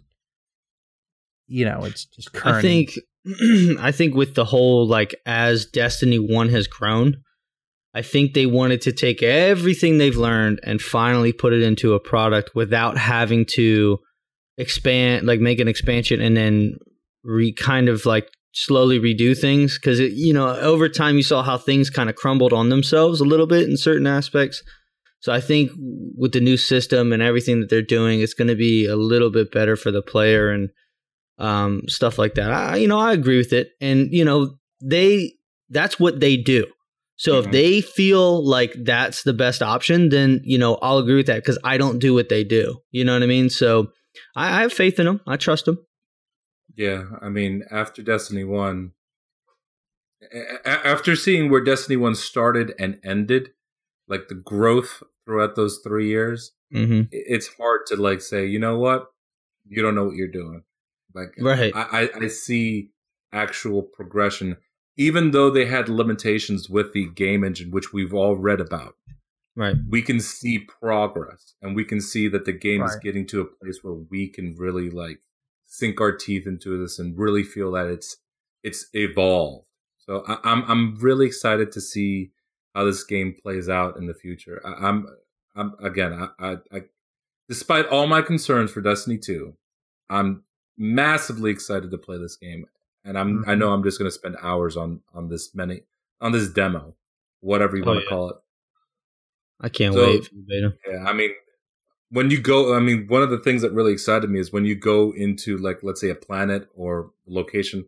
[1.46, 2.56] you know, it's just current.
[2.56, 2.98] I think
[3.80, 7.16] I think with the whole like as Destiny 1 has grown,
[7.94, 12.00] I think they wanted to take everything they've learned and finally put it into a
[12.00, 13.98] product without having to
[14.58, 16.76] expand like make an expansion and then
[17.24, 21.56] re kind of like slowly redo things cuz you know over time you saw how
[21.56, 24.62] things kind of crumbled on themselves a little bit in certain aspects.
[25.20, 25.70] So I think
[26.16, 29.30] with the new system and everything that they're doing it's going to be a little
[29.30, 30.70] bit better for the player and
[31.42, 32.50] um, stuff like that.
[32.52, 35.32] I, you know, I agree with it, and you know, they
[35.68, 36.66] that's what they do.
[37.16, 37.44] So Mhm.
[37.46, 41.36] if they feel like that's the best option, then you know, I'll agree with that
[41.42, 42.78] because I don't do what they do.
[42.90, 43.50] You know what I mean?
[43.50, 43.92] So
[44.36, 45.20] I, I have faith in them.
[45.26, 45.78] I trust them.
[46.74, 48.92] Yeah, I mean, after Destiny One,
[50.32, 53.50] a- after seeing where Destiny One started and ended,
[54.08, 58.78] like the growth throughout those three years, hmm it's hard to like say, you know
[58.78, 59.08] what,
[59.68, 60.62] you don't know what you're doing.
[61.14, 61.72] Like, Right.
[61.74, 62.90] I, I, see
[63.32, 64.56] actual progression,
[64.96, 68.94] even though they had limitations with the game engine, which we've all read about.
[69.54, 69.76] Right.
[69.88, 73.44] We can see progress, and we can see that the game is getting to a
[73.44, 75.18] place where we can really like
[75.66, 78.16] sink our teeth into this and really feel that it's
[78.62, 79.66] it's evolved.
[79.98, 82.30] So I, I'm I'm really excited to see
[82.74, 84.62] how this game plays out in the future.
[84.64, 85.06] I, I'm
[85.54, 86.82] I'm again I, I, I
[87.48, 89.54] despite all my concerns for Destiny 2,
[90.08, 90.44] I'm
[90.82, 92.66] massively excited to play this game,
[93.04, 93.58] and I'm I Mhm.
[93.58, 95.82] know I'm just going to spend hours on on this many
[96.20, 96.94] on this demo,
[97.40, 98.08] whatever you Oh, want to yeah.
[98.10, 98.36] call it.
[99.60, 100.74] I can't So- wait for the beta.
[100.88, 101.30] Yeah, I mean,
[102.10, 104.64] when you go, I mean, one of the things that really excited me is when
[104.64, 107.86] you go into like, let's say, a planet or location,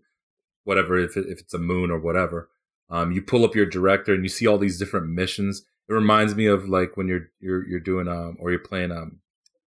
[0.65, 2.49] whatever, if it, if it's a moon or whatever,
[2.91, 6.35] um, you pull up your director and you see all these different missions, It reminds
[6.35, 9.21] me of like when you're you're you're doing um or you're playing um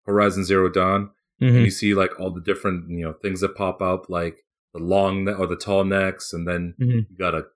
[0.06, 1.10] Horizon Zero Dawn
[1.40, 1.64] and Mhm.
[1.64, 4.44] you see like all the different you know things that pop up like
[4.74, 7.06] the long ne- or the tall necks and then Mhm.
[7.10, 7.46] you got a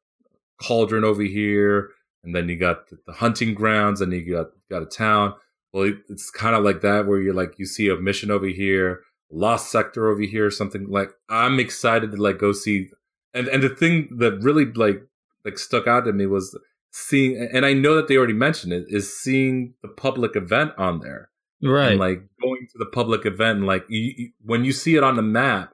[0.60, 1.90] cauldron over here
[2.22, 5.34] and then you got the, hunting grounds and you got got a town
[5.72, 8.46] well it, it's kind of like that where you're like you see a mission over
[8.46, 12.88] here lost sector over here something like i'm excited to like go see
[13.32, 15.02] and and the thing that really like
[15.44, 16.56] like stuck out to me was
[16.92, 21.00] seeing and i know that they already mentioned it is seeing the public event on
[21.00, 21.29] there
[21.62, 21.92] Right.
[21.92, 25.02] and like going to the public event and like you, you- when you see it
[25.04, 25.72] on the map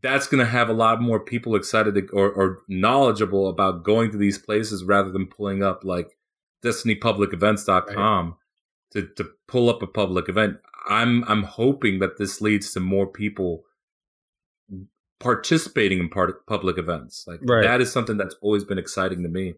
[0.00, 4.12] that's going to have a lot more people excited to, or, or knowledgeable about going
[4.12, 6.16] to these places rather than pulling up like
[6.64, 8.36] destinypublicevents.com
[8.92, 13.06] to, to pull up a public event i'm i'm hoping that this leads to more
[13.06, 13.64] people
[15.20, 17.62] participating in part public events like Right.
[17.64, 19.54] that is something that's always been exciting to me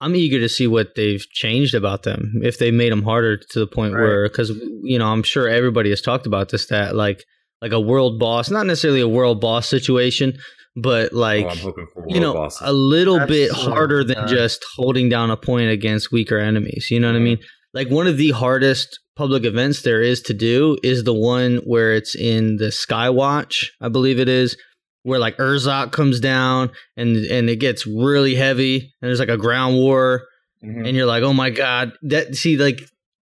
[0.00, 2.34] I'm eager to see what they've changed about them.
[2.42, 4.02] If they made them harder to the point Right.
[4.02, 4.50] where, because
[4.82, 7.24] you know, I'm sure everybody has talked about this that like
[7.60, 10.34] like a world boss, not necessarily a world boss situation,
[10.76, 13.50] but oh, like oh, i'm hoping for world you know bosses a little That's bit
[13.50, 14.28] so harder than bad.
[14.28, 16.88] just holding down a point against weaker enemies.
[16.90, 17.38] You know what I mean?
[17.74, 21.92] Like one of the hardest public events there is to do is the one where
[21.94, 24.56] it's in the Skywatch, I believe it is,
[25.02, 29.36] where like Urzok comes down and and it gets really heavy and there's like a
[29.38, 30.24] ground war
[30.64, 30.86] Mhm.
[30.88, 32.80] and you're like, oh my god, that see like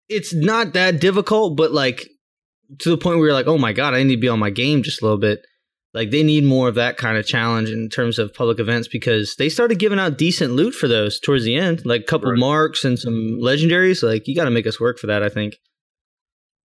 [0.08, 2.08] it's not that difficult, but like
[2.79, 4.49] to the point where you're like, oh my god, I need to be on my
[4.49, 5.39] game just a little bit.
[5.93, 9.36] Like they need more of that kind of challenge in terms of public events because
[9.38, 12.39] they started giving out decent loot for those towards the end, like a couple Right.
[12.39, 14.03] marks and some legendaries.
[14.03, 15.58] Like you got to make us work for that, I think.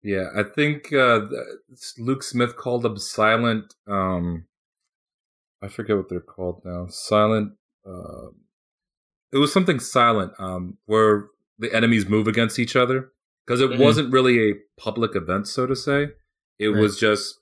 [0.02, 1.20] Yeah, I think uh,
[1.98, 3.72] Luke Smith called them silent.
[3.86, 4.44] Um,
[5.64, 6.86] I forget what they're called now.
[6.88, 7.52] Silent.
[7.86, 8.28] Uh,
[9.32, 11.26] it was something silent, um, where
[11.58, 13.12] the enemies move against each other
[13.46, 13.78] because it Mhm.
[13.78, 16.08] wasn't really a public event, so to say.
[16.58, 16.80] It Right.
[16.80, 17.40] was just.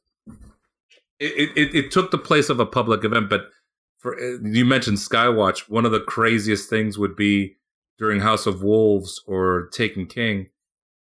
[1.18, 3.48] It, it it- it took the place of a public event, but
[3.98, 7.58] for uh, you mentioned Skywatch, one of the craziest things would be
[7.98, 10.50] during House of Wolves or Taken King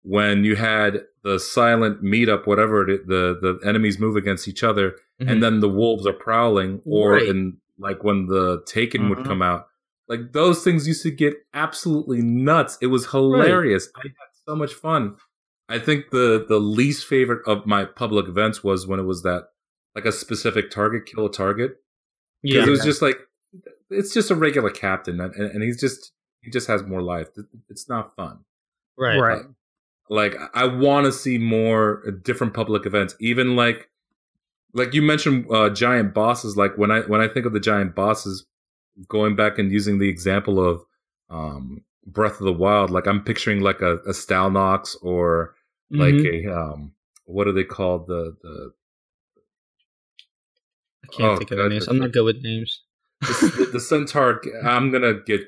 [0.02, 4.96] when you had the silent meetup, whatever it, the the enemies move against each other,
[5.20, 5.30] Mhm.
[5.30, 7.28] and then the wolves are prowling, or Right.
[7.28, 9.24] in like when the Taken would Mhm.
[9.26, 9.66] come out,
[10.08, 12.78] like those things used to get absolutely nuts.
[12.80, 13.88] It was hilarious.
[13.96, 14.12] I had
[14.46, 15.16] so much fun.
[15.68, 19.48] I think the the least favorite of my public events was when it was that
[19.94, 21.76] like a specific target kill a target
[22.42, 23.18] because yeah, it was just like
[23.90, 27.28] it's just a regular captain and, and he's just he just has more life.
[27.70, 28.40] It's not fun
[28.98, 29.42] right, Right.
[30.12, 33.88] Like i want to see more uh, different public events even like
[34.74, 37.94] like you mentioned uh giant bosses like when i when i think of the giant
[37.94, 38.44] bosses
[39.08, 40.82] going back and using the example of
[41.30, 45.54] um breath of the wild like i'm picturing like a, a stalnox or
[45.90, 46.46] like Mhm.
[46.46, 46.92] a um
[47.24, 48.72] what are they called the the
[51.04, 51.88] I can't oh, think of God, names.
[51.88, 52.82] I'm not good with names.
[53.20, 55.40] the, the centaur i'm gonna get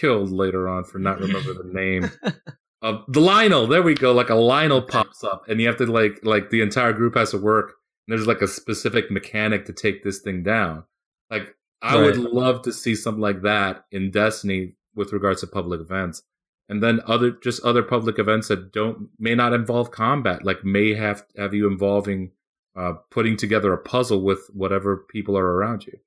[0.00, 2.10] killed later on for not remember the name
[2.82, 6.18] the lynel there we go like a lynel pops up and you have to like
[6.22, 7.74] like the entire group has to work
[8.06, 10.84] and there's like a specific mechanic to take this thing down
[11.30, 15.80] like i would love to see something like that in destiny with regards to public
[15.80, 16.22] events
[16.68, 20.94] and then other just other public events that don't may not involve combat like may
[20.94, 22.30] have have you involving
[22.76, 25.98] uh putting together a puzzle with whatever people are around you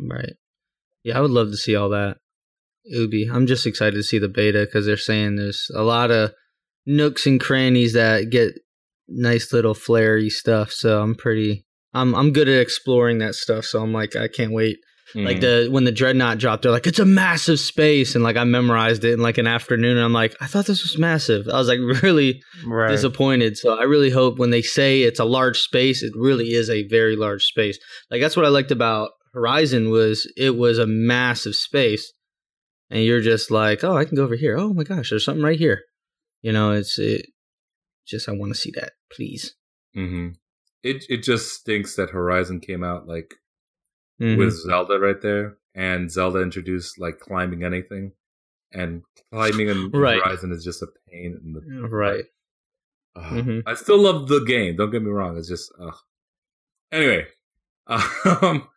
[0.00, 0.34] Right.
[1.02, 2.18] Yeah, I would love to see all that.
[3.10, 3.28] Be.
[3.32, 6.32] I'm just excited to see the beta because they're saying there's a lot of
[6.86, 8.52] nooks and crannies that get
[9.08, 10.70] nice little flary stuff.
[10.70, 11.64] So I'm pretty.
[11.92, 13.64] I'm I'm good at exploring that stuff.
[13.64, 14.78] So I'm like, I can't wait.
[15.14, 15.40] Like Mhm.
[15.42, 19.04] the when the dreadnought dropped, they're like, it's a massive space, and like I memorized
[19.04, 19.96] it in like an afternoon.
[19.96, 21.46] And I'm like, I thought this was massive.
[21.46, 22.90] I was like really Right.
[22.90, 23.56] disappointed.
[23.56, 26.86] So I really hope when they say it's a large space, it really is a
[26.88, 27.78] very large space.
[28.10, 32.12] Like that's what I liked about Horizon was it was a massive space,
[32.90, 34.56] and you're just like, oh, I can go over here.
[34.56, 35.82] Oh my gosh, there's something right here.
[36.42, 37.26] You know, it's it.
[38.06, 39.54] Just I want to see that, please.
[39.94, 40.28] hmm
[40.82, 43.34] It it just stinks that Horizon came out like
[44.20, 44.38] Mhm.
[44.38, 48.12] with Zelda right there, and Zelda introduced like climbing anything,
[48.72, 50.22] and climbing in Right.
[50.22, 52.24] Horizon is just a pain in the right.
[53.16, 53.32] Ugh.
[53.44, 53.62] Mhm.
[53.66, 54.76] I still love the game.
[54.76, 55.38] Don't get me wrong.
[55.38, 55.96] It's just ugh.
[56.92, 57.26] anyway.
[58.24, 58.68] Um,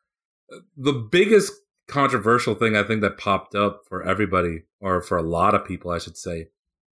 [0.77, 1.53] the biggest
[1.87, 5.91] controversial thing I think that popped up for everybody, or for a lot of people,
[5.91, 6.49] I should say,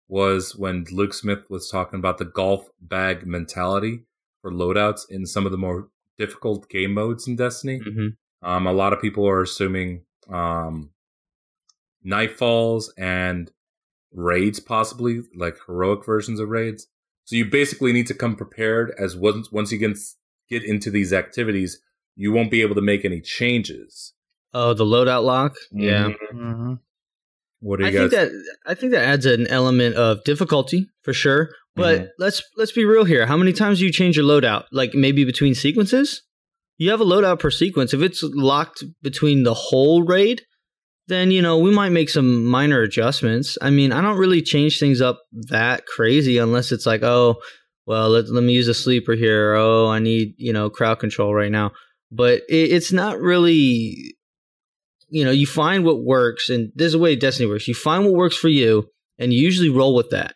[0.07, 4.03] was when Luke Smith was talking about the golf bag mentality
[4.41, 7.79] for loadouts in some of the more difficult game modes in Destiny.
[7.83, 8.07] hmm
[8.41, 10.91] Um, a lot of people are assuming um,
[12.05, 13.51] Nightfalls and
[14.13, 16.87] raids, possibly like heroic versions of raids.
[17.25, 19.97] So you basically need to come prepared as once once you get
[20.47, 21.81] get into these activities,
[22.15, 24.13] you won't be able to make any changes.
[24.57, 25.55] Oh, the loadout lock.
[25.73, 26.05] Yeah.
[26.07, 26.15] Mhm.
[26.33, 26.73] Mm-hmm.
[27.59, 27.99] What do you I guys?
[27.99, 28.31] think that
[28.65, 31.49] I think that adds an element of difficulty for sure.
[31.75, 32.07] But Mhm.
[32.19, 33.25] let's let's be real here.
[33.25, 34.63] How many times do you change your loadout?
[34.71, 36.21] Like maybe between sequences?
[36.77, 37.93] You have a loadout per sequence.
[37.93, 40.41] If it's locked between the whole raid,
[41.07, 43.57] then you know we might make some minor adjustments.
[43.61, 47.35] I mean, I don't really change things up that crazy unless it's like, oh,
[47.85, 49.53] well, let, let me use a sleeper here.
[49.55, 51.71] Oh, I need you know crowd control right now.
[52.11, 54.14] But it, it's not really
[55.09, 57.67] you know, you find what works, and this is the way Destiny works.
[57.67, 60.35] You find what works for you, and you usually roll with that.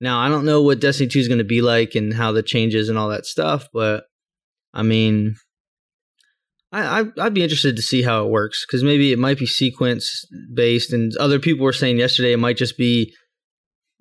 [0.00, 2.42] Now, I don't know what Destiny 2 is going to be like and how the
[2.42, 4.04] changes and all that stuff, but
[4.72, 5.36] I mean,
[6.72, 9.46] I, I I'd be interested to see how it works because maybe it might be
[9.46, 13.14] sequence based, and other people were saying yesterday it might just be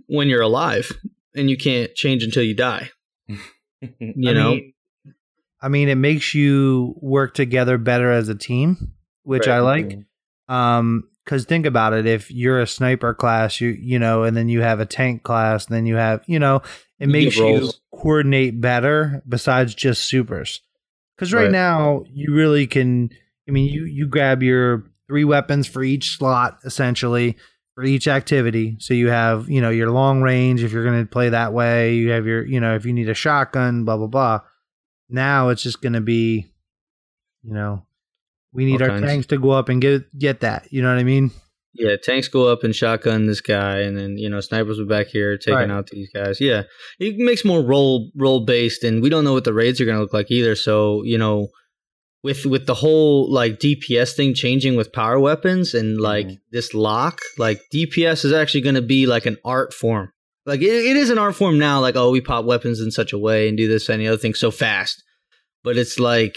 [0.07, 0.91] when you're alive
[1.35, 2.89] and you can't change until you die.
[3.97, 4.73] You I know, mean,
[5.61, 8.91] I mean, it makes you work together better as a team,
[9.23, 9.87] which I like.
[9.87, 10.01] Mm-hmm.
[10.49, 14.49] Um, because think about it, if you're a sniper class, you you know, and then
[14.49, 16.57] you have a tank class, then you have, you know,
[16.99, 20.61] it You makes you coordinate better besides just supers.
[21.15, 21.51] Because right, Right.
[21.51, 23.11] now you really can.
[23.47, 27.37] I mean, you you grab your three weapons for each slot essentially
[27.75, 28.77] for each activity.
[28.79, 31.93] So you have you know your long range if you're going to play that way.
[31.95, 34.41] You have your you know if you need a shotgun, blah blah blah.
[35.09, 36.51] Now it's just going to be,
[37.43, 37.85] you know,
[38.59, 39.05] we need our kinds.
[39.05, 40.67] tanks to go up and get get that.
[40.71, 41.31] You know what I mean?
[41.73, 45.07] Yeah, tanks go up and shotgun this guy, and then you know snipers were back
[45.07, 45.69] here taking Right.
[45.71, 46.41] out these guys.
[46.41, 46.63] Yeah,
[46.99, 49.97] it makes more role role based, and we don't know what the raids are going
[49.97, 50.55] to look like either.
[50.55, 51.47] So you know,
[52.23, 56.37] with with the whole like DPS thing changing with power weapons and like Mhm.
[56.51, 60.11] this lock, like DPS is actually going to be like an art form.
[60.45, 61.79] Like it, it is an art form now.
[61.79, 64.17] Like oh, we pop weapons in such a way and do this and the other
[64.17, 65.03] thing so fast,
[65.63, 66.35] but it's like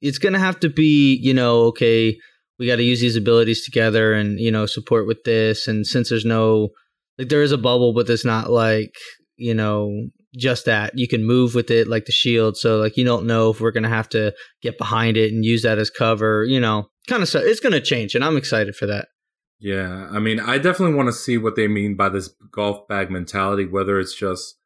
[0.00, 2.16] it's going to have to be you know okay
[2.58, 5.66] we got to use these abilities together and you know support with this.
[5.66, 6.70] And since there's no
[7.18, 8.94] like there is a bubble but it's not like
[9.36, 10.92] you know just that.
[10.96, 12.56] You can move with it like the shield.
[12.56, 15.62] So like you don't know if we're gonna have to get behind it and use
[15.62, 18.86] that as cover you know kind of stuff it's gonna change and i'm excited for
[18.86, 19.08] that.
[19.58, 23.10] Yeah, I mean, I definitely want to see what they mean by this golf bag
[23.10, 23.64] mentality.
[23.64, 24.58] Whether it's just,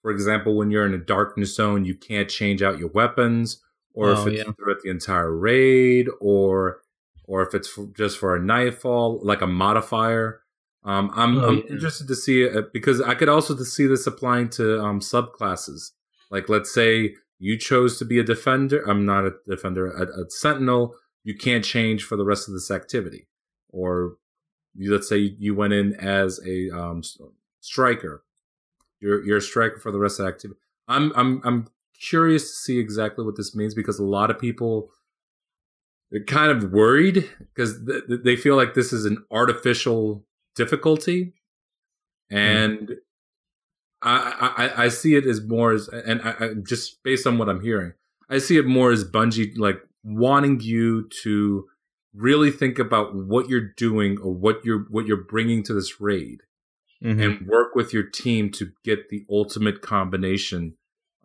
[0.00, 3.60] for example, when you're in a darkness zone, you can't change out your weapons,
[3.98, 4.52] or Oh, if it's yeah.
[4.52, 6.80] throughout the entire raid, or
[7.24, 10.40] or if it's just for a nightfall, like a modifier.
[10.84, 11.72] Um, I'm, Oh, I'm yeah.
[11.74, 15.90] interested to see it because I could also see this applying to um, subclasses.
[16.30, 18.82] Like, let's say you chose to be a defender.
[18.88, 20.94] I'm not a defender, a, a sentinel.
[21.24, 23.26] You can't change for the rest of this activity,
[23.68, 24.16] or
[24.74, 27.02] you, let's say you went in as a um,
[27.60, 28.24] striker.
[29.00, 30.60] You're you're a striker for the rest of the activity.
[30.86, 31.66] I'm I'm I'm
[32.00, 34.90] curious to see exactly what this means because a lot of people
[36.10, 40.24] they're kind of worried because th- th- they feel like this is an artificial
[40.56, 41.34] difficulty,
[42.30, 42.92] and
[44.00, 47.48] I, I I see it as more as and I, I just based on what
[47.48, 47.92] I'm hearing,
[48.30, 51.66] I see it more as Bungie like wanting you to
[52.14, 56.40] really think about what you're doing or what you're what you're bringing to this raid
[57.04, 57.22] Mhm.
[57.22, 60.77] and work with your team to get the ultimate combination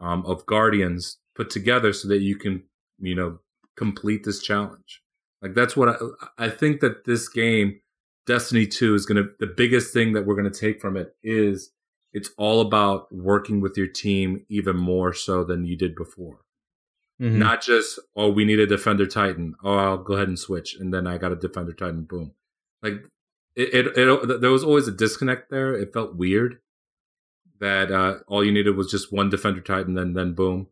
[0.04, 2.64] um, of guardians put together so that you can
[3.00, 3.40] you know
[3.76, 5.02] complete this challenge.
[5.42, 7.80] Like that's what i, I think that this game
[8.28, 11.16] destiny 2 is going to the biggest thing that we're going to take from it
[11.24, 11.72] is
[12.14, 16.40] it's all about working with your team even more so than you did before.
[17.22, 17.34] Mhm.
[17.34, 19.56] not just oh we need a defender titan.
[19.64, 22.04] Oh i'll go ahead and switch and then i got a defender titan.
[22.04, 22.32] Boom.
[22.82, 22.96] Like
[23.56, 25.74] it, it, it there was always a disconnect there.
[25.76, 26.60] It felt weird
[27.60, 30.68] that uh all you needed was just one defender titan then then boom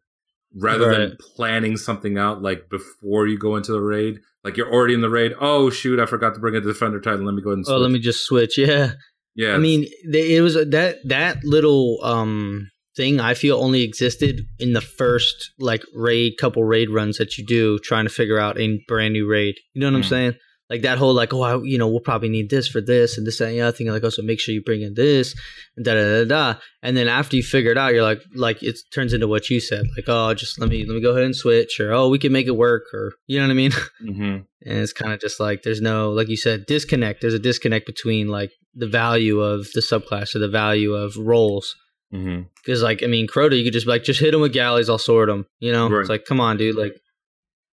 [0.54, 4.94] rather than planning something out like before you go into the raid like you're already
[4.94, 7.50] in the raid oh shoot i forgot to bring a defender titan let me go
[7.52, 7.74] ahead and switch.
[7.76, 8.94] oh let me just switch yeah
[9.36, 14.41] yeah I mean, they, it was that that little um thing I feel only existed
[14.60, 18.60] in the first like raid couple raid runs that you do trying to figure out
[18.60, 19.56] a brand new raid.
[19.73, 20.10] You know what I'm Mm.
[20.10, 20.34] saying?
[20.72, 23.28] Like that whole like oh I, you know we'll probably need this for this and
[23.28, 25.36] this and the other thing like also make sure you bring in this
[25.76, 28.63] and da da da da and then after you figure it out you're like like
[28.63, 31.24] it turns into what you said like oh just let me let me go ahead
[31.24, 33.72] and switch or oh we can make it work or you know what I mean?
[34.02, 34.46] Mhm.
[34.65, 37.19] and it's kind of just like there's no like you said disconnect.
[37.19, 41.76] There's a disconnect between like the value of the subclass or the value of roles.
[42.12, 44.90] Because like i mean crota you could just be like just hit him with galleys
[44.90, 45.90] i'll sword him you know?
[45.90, 46.00] Right.
[46.02, 46.94] it's like come on dude like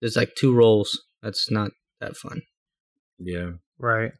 [0.01, 0.90] there's like two roles.
[1.22, 1.70] That's not
[2.01, 2.42] that fun
[3.18, 4.12] yeah Right.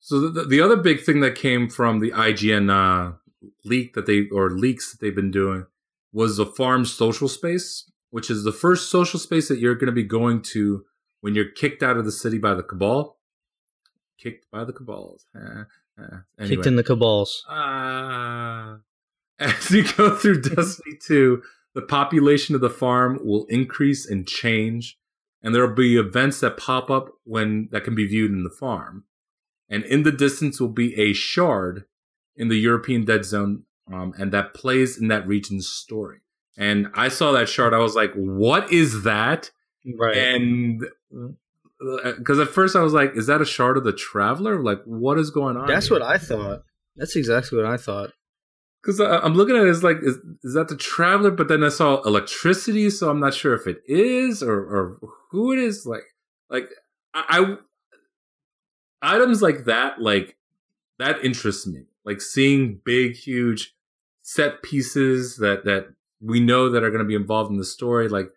[0.00, 3.16] So the, the other big thing that came from the IGN uh,
[3.64, 5.66] leak that they or leaks that they've been doing
[6.12, 9.92] was the farm social space, which is the first social space that you're going to
[9.92, 10.84] be going to
[11.20, 13.18] when you're kicked out of the city by the cabal.
[14.18, 15.26] Kicked by the cabals.
[15.36, 15.64] Eh,
[15.98, 16.02] eh.
[16.38, 16.56] Anyway.
[16.56, 17.44] Kicked in the cabals.
[17.48, 18.78] Ah.
[19.38, 21.42] as you go through Destiny 2,
[21.74, 24.97] the population of the farm will increase and change,
[25.42, 28.50] and there will be events that pop up when that can be viewed in the
[28.50, 29.04] farm.
[29.68, 31.84] And in the distance will be a shard
[32.36, 36.18] in the European Dead Zone, um, and that plays in that region's story.
[36.56, 39.50] And I saw that shard, I was like, "What is that?"
[39.96, 40.16] Right.
[40.16, 40.84] And
[42.16, 44.62] because at first I was like, "Is that a shard of the Traveler?
[44.62, 45.98] Like, what is going on?" That's here?
[45.98, 46.64] what I thought.
[46.96, 48.12] That's exactly what I thought.
[48.88, 51.30] Because I'm looking at it as like, is, is that the traveler?
[51.30, 54.98] But then I saw electricity, so I'm not sure if it is or, or
[55.30, 55.84] who it is.
[55.84, 56.04] Like,
[56.48, 56.70] like
[57.12, 57.58] I,
[59.02, 60.38] I items like that, like
[60.98, 61.82] that interests me.
[62.06, 63.74] Like seeing big, huge
[64.22, 65.88] set pieces that that
[66.22, 68.08] we know that are going to be involved in the story.
[68.08, 68.30] Like,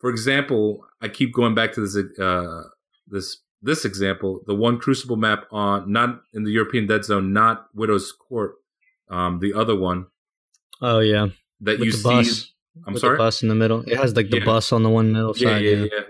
[0.00, 2.62] for example, I keep going back to this uh,
[3.06, 7.66] this this example, the one Crucible map on not in the European Dead Zone, not
[7.72, 8.56] Widow's Court
[9.08, 10.06] um, the other one
[10.80, 11.28] Oh yeah.
[11.60, 12.02] that With you the see.
[12.08, 12.50] bus.
[12.86, 13.14] I'm With sorry.
[13.16, 13.82] the bus in the middle.
[13.82, 14.44] It has like the Yeah.
[14.44, 15.64] bus on the one middle Yeah, side.
[15.64, 15.86] yeah, yeah.
[15.92, 16.00] yeah.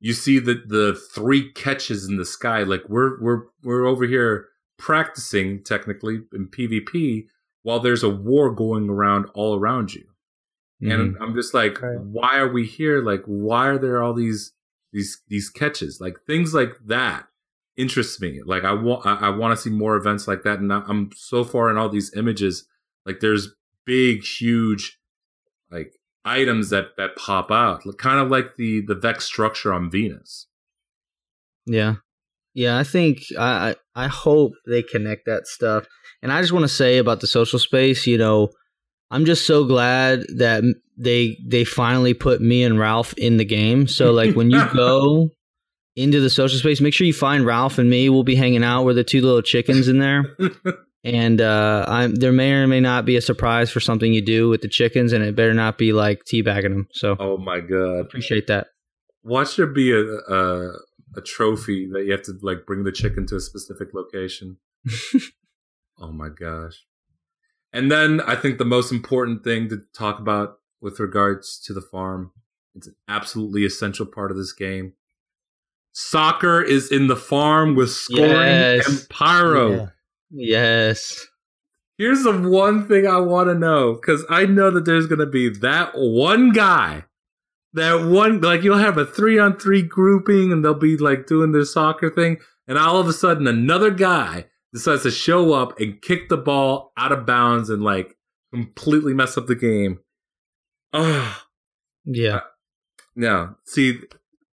[0.00, 2.62] You see the the three ketches in the sky.
[2.64, 7.26] Like we're we're we're over here practicing technically in PvP
[7.62, 10.04] while there's a war going around all around you.
[10.82, 10.92] Mhm.
[10.92, 12.00] And I'm just like, Right.
[12.00, 13.00] why are we here?
[13.00, 14.52] Like, why are there all these
[14.92, 16.00] these these ketches?
[16.00, 17.28] Like things like that
[17.82, 18.40] interests me.
[18.46, 20.58] Like I want I, I want to see more events like that.
[20.60, 22.66] And I- I'm so far in all these images.
[23.04, 23.48] Like there's
[23.84, 24.98] big, huge,
[25.70, 25.92] like
[26.24, 30.46] items that that pop out, kind of like the the Vex structure on Venus.
[31.66, 31.96] Yeah.
[32.54, 35.86] Yeah, I think I I I hope they connect that stuff.
[36.22, 38.50] And I just want to say about the social space, you know,
[39.10, 40.62] I'm just so glad that
[40.98, 43.86] they they finally put me and Ralph in the game.
[43.88, 45.30] So like when you go
[45.96, 48.08] into the social space, make sure you find Ralph and me.
[48.08, 48.84] We'll be hanging out.
[48.84, 50.36] We're the two little chickens in there.
[51.04, 54.48] And uh, I'm there may or may not be a surprise for something you do
[54.48, 56.88] with the chickens, and it better not be like teabagging them.
[56.92, 58.00] So oh my god!
[58.00, 58.68] appreciate that.
[59.24, 60.72] Watch there be a, a
[61.16, 64.58] a trophy that you have to like bring the chicken to a specific location.
[65.98, 66.84] oh my gosh!
[67.72, 71.82] And then I think the most important thing to talk about with regards to the
[71.82, 72.30] farm,
[72.76, 74.92] it's an absolutely essential part of this game.
[75.92, 78.88] Soccer is in the farm with scoring Yes.
[78.88, 79.70] and pyro.
[79.74, 79.86] Yeah.
[80.30, 81.26] Yes.
[81.98, 85.26] Here's the one thing I want to know because I know that there's going to
[85.26, 87.04] be that one guy,
[87.74, 91.52] that one, like you'll have a three on three grouping and they'll be like doing
[91.52, 92.38] their soccer thing.
[92.66, 96.92] And all of a sudden, another guy decides to show up and kick the ball
[96.96, 98.16] out of bounds and like
[98.52, 99.98] completely mess up the game.
[100.94, 101.42] Oh,
[102.06, 102.36] Yeah.
[102.36, 102.40] Uh,
[103.14, 103.54] no.
[103.66, 104.00] See,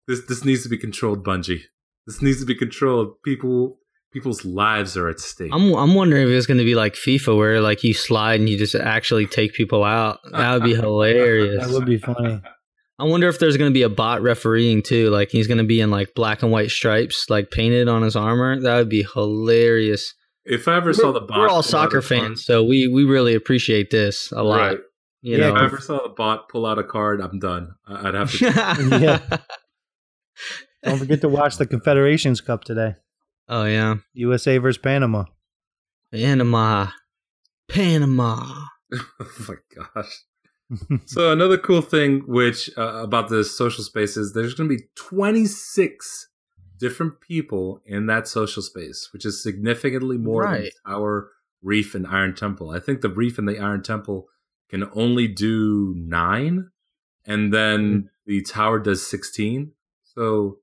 [0.07, 1.61] this, this needs to be controlled, Bungie.
[2.05, 3.21] This needs to be controlled.
[3.23, 3.79] People,
[4.13, 5.51] people's lives are at stake.
[5.53, 8.47] I'm I'm wondering if it's going to be like FIFA, where like you slide and
[8.49, 10.19] you just actually take people out.
[10.31, 11.65] That would be hilarious.
[11.65, 12.41] That would be funny.
[12.99, 15.09] I wonder if there's going to be a bot refereeing too.
[15.11, 18.15] Like he's going to be in like black and white stripes, like painted on his
[18.15, 18.59] armor.
[18.59, 20.13] That would be hilarious.
[20.45, 23.91] if I ever saw the bot, We're all soccer fans, so we we really appreciate
[23.91, 24.57] this a lot.
[24.59, 24.79] Right.
[25.21, 25.65] You Yeah, If I know.
[25.65, 27.73] ever saw the bot pull out a card, I'm done.
[27.87, 28.99] I- I'd have to.
[29.01, 29.37] Yeah.
[30.83, 32.95] Don't forget to watch the Confederations Cup today.
[33.49, 33.95] oh yeah.
[34.13, 35.25] USA versus Panama.
[36.11, 36.87] Panama.
[37.67, 38.65] Panama.
[38.93, 39.55] oh my
[39.95, 40.23] gosh.
[41.05, 44.83] So another cool thing, which uh, about this social space is there's going to be
[44.95, 46.27] 26
[46.77, 50.71] different people in that social space, which is significantly more than Right.
[50.85, 51.31] Tower,
[51.63, 52.71] Reef, and Iron Temple.
[52.71, 54.27] I think the Reef and the Iron Temple
[54.69, 56.69] can only do nine,
[57.25, 59.71] and then the Tower does 16.
[60.17, 60.57] So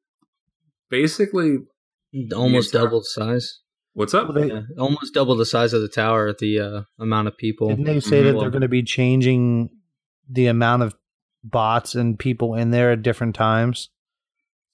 [0.91, 1.59] basically,
[2.35, 3.61] Almost double the size.
[3.95, 4.29] what's up?
[4.29, 6.33] Well, they- Yeah, almost double the size of the tower.
[6.39, 7.69] The uh, amount of people.
[7.69, 8.25] Didn't they say Mhm.
[8.33, 9.71] that they're going to be changing
[10.29, 10.95] the amount of
[11.43, 13.91] bots and people in there at different times?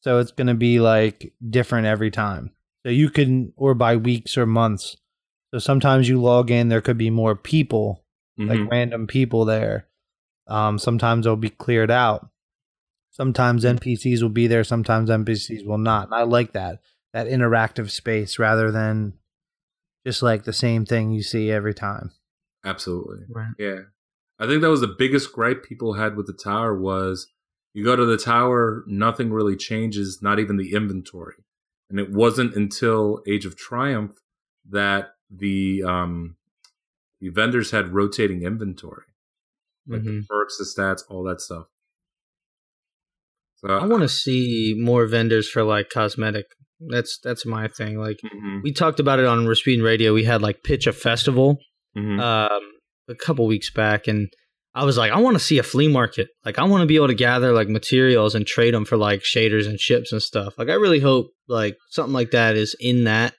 [0.03, 2.53] So it's going to be like different every time.
[2.85, 4.97] So you can, or by weeks or months.
[5.53, 8.05] So sometimes you log in, there could be more people,
[8.39, 8.49] Mhm.
[8.49, 9.89] like random people there.
[10.47, 12.29] Um, sometimes they'll be cleared out.
[13.11, 16.07] Sometimes NPCs will be there, sometimes NPCs will not.
[16.07, 16.79] And I like that,
[17.13, 19.15] that interactive space rather than
[20.07, 22.13] just like the same thing you see every time.
[22.65, 23.25] Absolutely.
[23.29, 23.53] Right.
[23.59, 23.81] Yeah.
[24.39, 27.27] I think that was the biggest gripe people had with the tower was
[27.75, 31.35] you go to the tower, nothing really changes, not even the inventory.
[31.91, 34.13] And it wasn't until Age of Triumph
[34.69, 36.37] that the um,
[37.21, 39.05] the vendors had rotating inventory,
[39.87, 40.27] like the Mhm.
[40.29, 41.67] perks, the stats, all that stuff.
[43.61, 46.47] So I want to see more vendors for like cosmetic.
[46.89, 47.99] That's that's my thing.
[47.99, 50.15] Like Mhm, we talked about it on Rasputin Radio.
[50.15, 51.59] We had like pitch a festival
[51.97, 52.21] mhm.
[52.21, 52.63] um,
[53.09, 54.29] a couple weeks back, and
[54.75, 56.29] I was like, I want to see a flea market.
[56.45, 59.23] Like, I want to be able to gather like materials and trade them for like
[59.23, 60.55] shaders and chips and stuff.
[60.57, 63.35] Like, I really hope like something like that is in that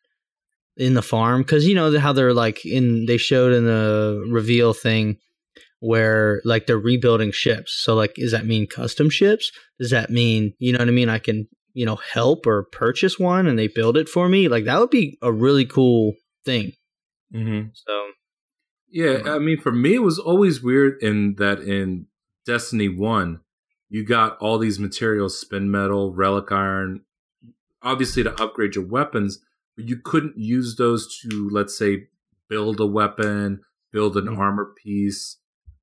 [0.78, 4.74] in the farm because you know how they're like in they showed in the reveal
[4.74, 5.18] thing
[5.82, 7.82] where like they're rebuilding ships.
[7.84, 9.52] So like, does that mean custom ships?
[9.80, 11.10] Does that mean you know what I mean?
[11.10, 14.48] I can you know help or purchase one and they build it for me.
[14.48, 16.14] Like that would be a really cool
[16.46, 16.72] thing.
[17.34, 17.68] mm-hmm.
[17.74, 18.12] So
[18.90, 22.08] Yeah, I mean, for me, it was always weird in that in
[22.46, 23.42] Destiny One,
[23.90, 27.02] you got all these materials: spin metal, relic iron,
[27.82, 29.40] obviously to upgrade your weapons.
[29.76, 32.08] But you couldn't use those to, let's say,
[32.50, 33.62] build a weapon,
[33.94, 34.38] build an Mhm.
[34.38, 35.38] armor piece,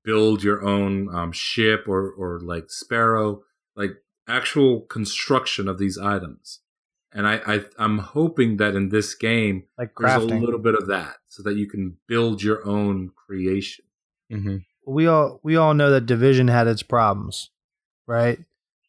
[0.08, 3.42] build your own um, ship, or or like Sparrow,
[3.76, 3.90] like
[4.26, 6.60] actual construction of these items.
[7.12, 10.86] And I, I I'm hoping that in this game like there's a little bit of
[10.88, 13.84] that so that you can build your own creation.
[14.32, 14.64] mhm.
[14.86, 17.50] we all we all know that division had its problems,
[18.06, 18.38] right?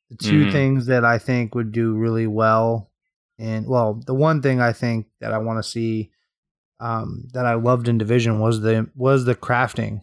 [0.09, 0.51] The 2 Mhm.
[0.51, 2.89] things that I think would do really well,
[3.37, 6.11] and well, the one thing I think that I want to see
[6.81, 10.01] um, that I loved in division was the was the crafting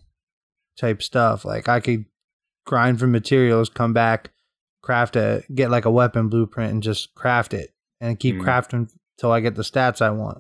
[0.79, 1.45] type stuff.
[1.45, 2.05] Like I could
[2.67, 4.31] grind for materials, come back,
[4.83, 7.71] craft a get like a weapon blueprint, and just craft it,
[8.01, 8.43] and keep Mhm.
[8.45, 10.39] crafting till I get the stats I want.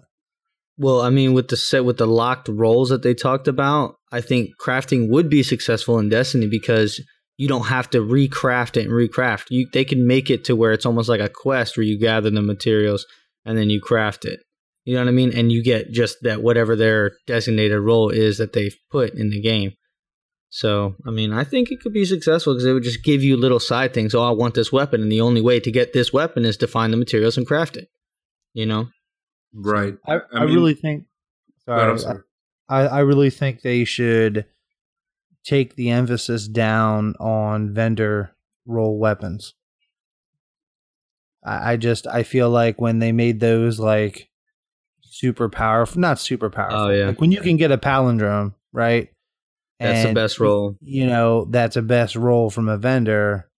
[0.78, 4.20] Well, I mean, with the set with the locked rolls that they talked about, I
[4.20, 7.00] think crafting would be successful in Destiny because
[7.38, 9.46] you don't have to recraft it and recraft.
[9.50, 12.28] You they can make it to where it's almost like a quest where you gather
[12.30, 13.06] the materials
[13.44, 14.40] and then you craft it.
[14.84, 15.32] You know what I mean?
[15.32, 19.40] And you get just that whatever their designated role is that they've put in the
[19.40, 19.72] game.
[20.48, 23.36] So, I mean, I think it could be successful because it would just give you
[23.36, 24.14] little side things.
[24.14, 26.66] Oh, I want this weapon, and the only way to get this weapon is to
[26.66, 27.88] find the materials and craft it.
[28.54, 28.88] You know?
[29.52, 29.94] Right.
[30.06, 31.04] I, I, mean- really think.
[31.64, 32.20] Sorry, I'm sorry.
[32.68, 34.46] I, I really think they should
[35.44, 38.32] take the emphasis down on vendor
[38.66, 39.54] roll weapons.
[41.44, 44.28] I, I just I feel like when they made those like
[45.02, 46.78] super powerful, not super powerful.
[46.78, 47.06] Oh, yeah.
[47.06, 49.08] Like when you can get a palindrome, right?
[49.80, 50.76] That's the best roll.
[50.80, 53.48] You know, that's a best roll from a vendor.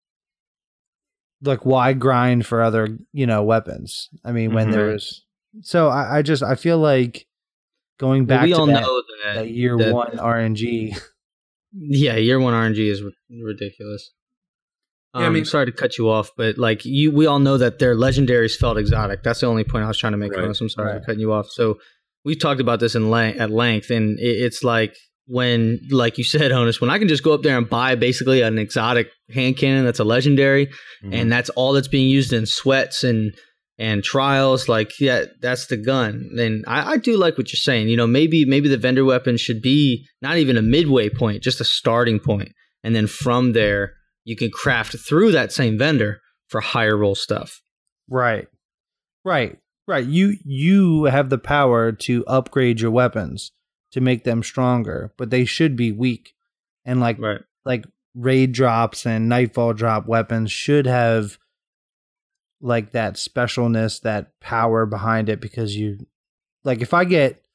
[1.41, 4.09] Like why grind for other, you know, weapons?
[4.25, 4.71] I mean, when Mhm.
[4.73, 5.25] there's
[5.61, 7.25] so I, I just I feel like
[7.99, 10.95] going back we to all that, know that, that year that- one RNG.
[11.71, 13.13] Yeah, year one RNG is ri-
[13.43, 14.11] ridiculous.
[15.15, 17.57] Yeah, I Um, mean- sorry to cut you off, but like you, we all know
[17.57, 19.23] that their legendaries felt exotic.
[19.23, 20.31] That's the only point I was trying to make.
[20.31, 20.99] Right, Right, I'm sorry right.
[20.99, 21.49] for cutting you off.
[21.51, 21.79] So
[22.25, 24.95] we've talked about this in length, at length, and it, it's like
[25.29, 28.41] when, like you said, Honus, when I can just go up there and buy basically
[28.41, 30.67] an exotic hand cannon that's a legendary,
[31.03, 31.13] Mhm.
[31.13, 33.33] and that's all that's being used in sweats and
[33.81, 37.87] and trials like yeah that's the gun and I, I do like what you're saying
[37.87, 41.61] you know maybe maybe the vendor weapon should be not even a midway point just
[41.61, 42.51] a starting point
[42.83, 43.93] and then from there
[44.25, 46.19] you can craft through that same vendor
[46.49, 47.61] for higher roll stuff
[48.09, 48.47] Right.
[49.23, 49.57] Right.
[49.87, 50.05] Right.
[50.05, 53.51] You you have the power to upgrade your weapons
[53.91, 56.33] to make them stronger, but they should be weak.
[56.85, 57.85] And like right like
[58.15, 61.37] raid drops and nightfall drop weapons should have
[62.61, 66.05] like that specialness, that power behind it because you
[66.63, 67.45] like if I get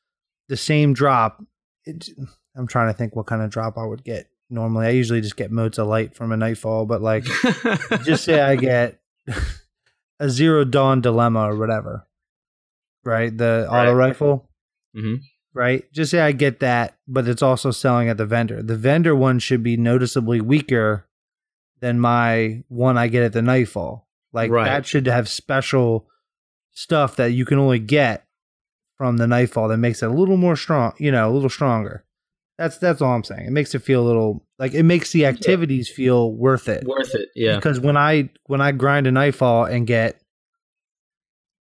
[0.48, 1.42] the same drop,
[1.84, 2.08] it,
[2.56, 4.28] I'm trying to think what kind of drop I would get.
[4.50, 7.24] Normally, I usually just get motes of light from a nightfall, but like
[8.04, 9.00] just say I get
[10.20, 12.06] a zero dawn dilemma or whatever,
[13.04, 13.36] right?
[13.36, 14.08] The auto Right.
[14.08, 14.48] rifle,
[14.96, 15.20] Mhm.
[15.54, 15.90] Right?
[15.92, 18.62] Just say I get that, but it's also selling at the vendor.
[18.62, 21.06] The vendor one should be noticeably weaker
[21.80, 24.06] than my one I get at the nightfall.
[24.32, 24.64] Like Right.
[24.66, 26.06] that should have special
[26.72, 28.26] stuff that you can only get
[28.96, 32.04] from the nightfall that makes it a little more strong, you know, a little stronger.
[32.58, 33.46] That's that's all I'm saying.
[33.46, 36.84] It makes it feel a little like it makes the activities feel worth it.
[36.84, 40.20] worth it yeah Because when I when I grind a nightfall and get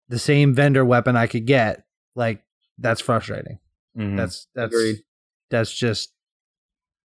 [0.08, 1.84] the same vendor weapon I could get,
[2.16, 2.42] like
[2.80, 3.60] that's frustrating.
[3.98, 4.18] Mhm.
[4.18, 5.04] That's that's Agreed.
[5.50, 6.14] that's just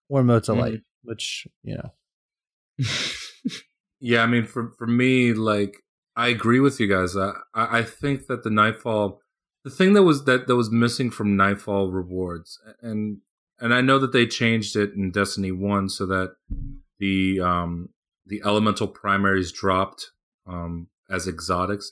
[0.10, 0.62] or motes of Mhm.
[0.62, 1.92] light, which you know.
[4.02, 5.84] Yeah, I mean, for for me, like
[6.16, 7.18] I agree with you guys.
[7.18, 9.20] I I I think that the Nightfall,
[9.66, 13.18] the thing that was that that was missing from Nightfall rewards, and
[13.60, 16.36] and I know that they changed it in Destiny One so that
[17.00, 17.90] the um
[18.26, 20.12] the elemental primaries dropped
[20.48, 21.92] um as exotics,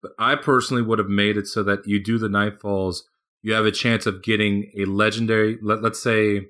[0.00, 2.98] but I personally would have made it so that you do the Nightfalls
[3.42, 5.58] you have a chance of getting a legendary.
[5.62, 6.46] Let, let's say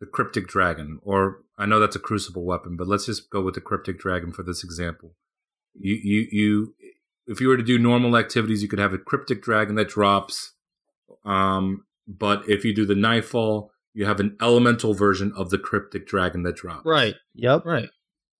[0.00, 3.54] the cryptic dragon, or I know that's a crucible weapon, but let's just go with
[3.54, 5.14] the cryptic dragon for this example.
[5.74, 6.74] You you you
[7.26, 10.54] if you were to do normal activities, you could have a cryptic dragon that drops.
[11.24, 16.06] Um, but if you do the nightfall, you have an elemental version of the cryptic
[16.06, 16.86] dragon that drops.
[16.86, 17.14] Right.
[17.34, 17.64] Yep.
[17.64, 17.88] Right.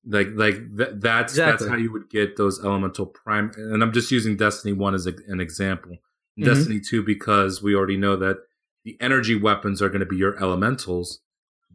[0.07, 1.66] Like like th- that's Exactly.
[1.66, 3.53] that's how you would get those elemental prime.
[3.57, 5.99] And I'm just using Destiny One as a, an example.
[6.39, 6.45] Mhm.
[6.45, 8.39] Destiny Two because we already know that
[8.85, 11.20] the energy weapons are going to be your elementals.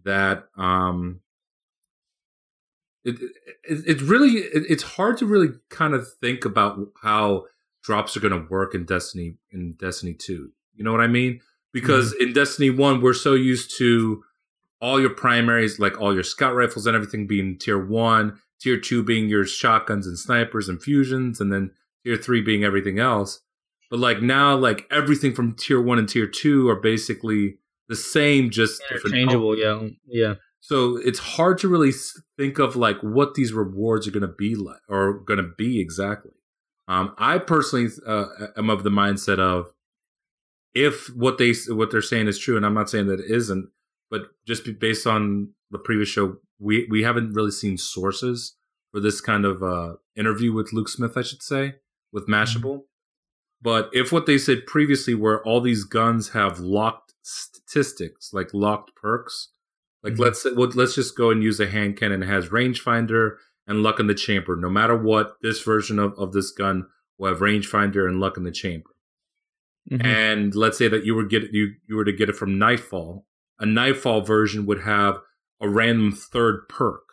[0.04, 1.22] That um,
[3.04, 3.32] it, it
[3.88, 7.46] it's really it, it's hard to really kind of think about how
[7.84, 10.52] drops are going to work in Destiny in Destiny Two.
[10.76, 11.42] You know what I mean?
[11.72, 14.24] Because in Destiny One, we're so used to
[14.80, 19.04] all your primaries, like all your scout rifles and everything, being tier one, tier two
[19.04, 21.72] being your shotguns and snipers and fusions, and then
[22.04, 23.42] tier three being everything else.
[23.90, 27.58] But like now, like everything from tier one and tier two are basically
[27.88, 29.58] the same, just different Interchangeable.
[29.58, 29.90] Yeah.
[30.08, 30.34] Yeah.
[30.60, 31.92] so it's hard to really
[32.38, 35.80] think of like what these rewards are going to be like or going to be
[35.80, 36.32] exactly.
[36.88, 38.26] Um, I personally uh,
[38.58, 39.72] am of the mindset of
[40.74, 43.70] if what they what they're saying is true, and I'm not saying that it isn't,
[44.12, 48.56] but just based on the previous show, we we haven't really seen sources
[48.92, 51.76] for this kind of uh, interview with Luke Smith, I should say,
[52.12, 52.84] with Mashable.
[53.66, 58.96] But if what they said previously, where all these guns have locked statistics, like locked
[58.96, 59.50] perks,
[60.04, 60.20] like Mhm.
[60.20, 63.82] let's say, well, let's just go and use a hand cannon that has rangefinder and
[63.82, 64.56] luck in the chamber.
[64.56, 66.86] No matter what, this version of, of this gun
[67.18, 68.92] will have rangefinder and luck in the chamber.
[69.92, 70.06] Mhm.
[70.06, 73.26] And let's say that you were get you you were to get it from Nightfall.
[73.60, 75.20] A Nightfall version would have
[75.60, 77.04] a random third perk,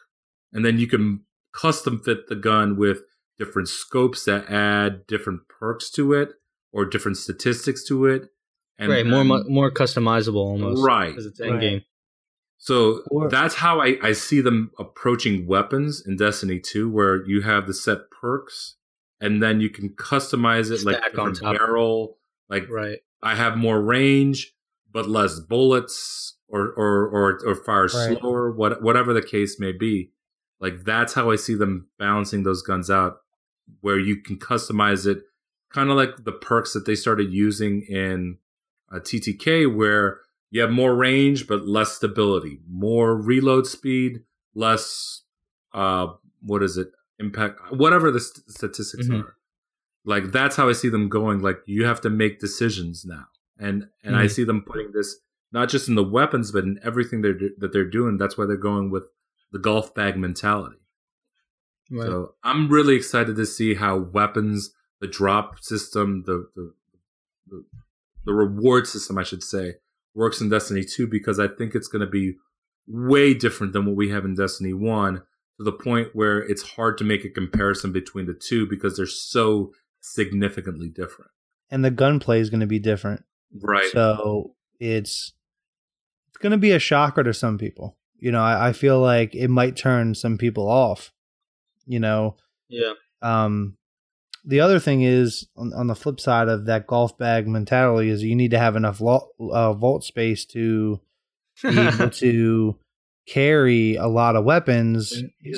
[0.53, 1.25] and then you can
[1.55, 3.05] custom fit the gun with
[3.39, 6.35] different scopes that add different perks to it
[6.73, 8.29] or different statistics to it.
[8.79, 9.07] And right.
[9.07, 10.83] More then- mu- more customizable almost.
[10.85, 11.09] Right.
[11.11, 11.51] Because it's Right.
[11.51, 11.83] end game.
[12.59, 17.43] So Or- that's how I, I see them approaching weapons in Destiny 2, where you
[17.43, 18.77] have the set perks
[19.21, 21.57] and then you can customize it like on top.
[21.59, 22.19] barrel.
[22.49, 23.01] Like Right.
[23.23, 24.55] I have more range,
[24.93, 28.19] but less bullets, or or or, or fire Right.
[28.19, 30.13] slower, what whatever the case may be.
[30.61, 33.19] Like that's how I see them balancing those guns out,
[33.81, 35.25] where you can customize it,
[35.73, 38.39] kind of like the perks that they started using in
[38.91, 40.21] uh, TTK, where
[40.51, 44.21] you have more range but less stability, more reload speed,
[44.55, 45.23] less
[45.73, 46.09] uh,
[46.43, 46.89] what is it?
[47.19, 49.23] Impact, whatever the st- statistics Mhm.
[49.25, 49.37] are.
[50.05, 51.41] Like that's how I see them going.
[51.41, 53.27] Like you have to make decisions now,
[53.59, 54.31] and and I Mhm.
[54.31, 55.19] see them putting this
[55.53, 58.19] not just in the weapons, but in everything they're that they're doing.
[58.19, 59.05] That's why they're going with
[59.53, 60.79] the golf bag mentality.
[61.91, 62.07] Right.
[62.07, 66.73] So I'm really excited to see how weapons, the drop system, the the,
[67.49, 67.65] the,
[68.25, 69.75] the reward system, I should say,
[70.15, 72.37] works in Destiny 2 because I think it's going to be
[72.87, 76.97] way different than what we have in Destiny 1 to the point where it's hard
[76.99, 81.31] to make a comparison between the two because they're so significantly different.
[81.71, 83.25] And the gunplay is going to be different.
[83.61, 83.91] Right.
[83.91, 85.33] So it's
[86.29, 87.97] it's going to be a shocker to some people.
[88.19, 91.13] You know, I, I feel like it might turn some people off.
[91.87, 92.37] You know,
[92.69, 92.93] yeah.
[93.21, 93.77] um,
[94.45, 98.23] the other thing is on, on the flip side of that golf bag mentality is
[98.23, 101.01] you need to have enough vault, uh, vault space to
[101.63, 102.77] be able to
[103.29, 105.13] carry a lot of weapons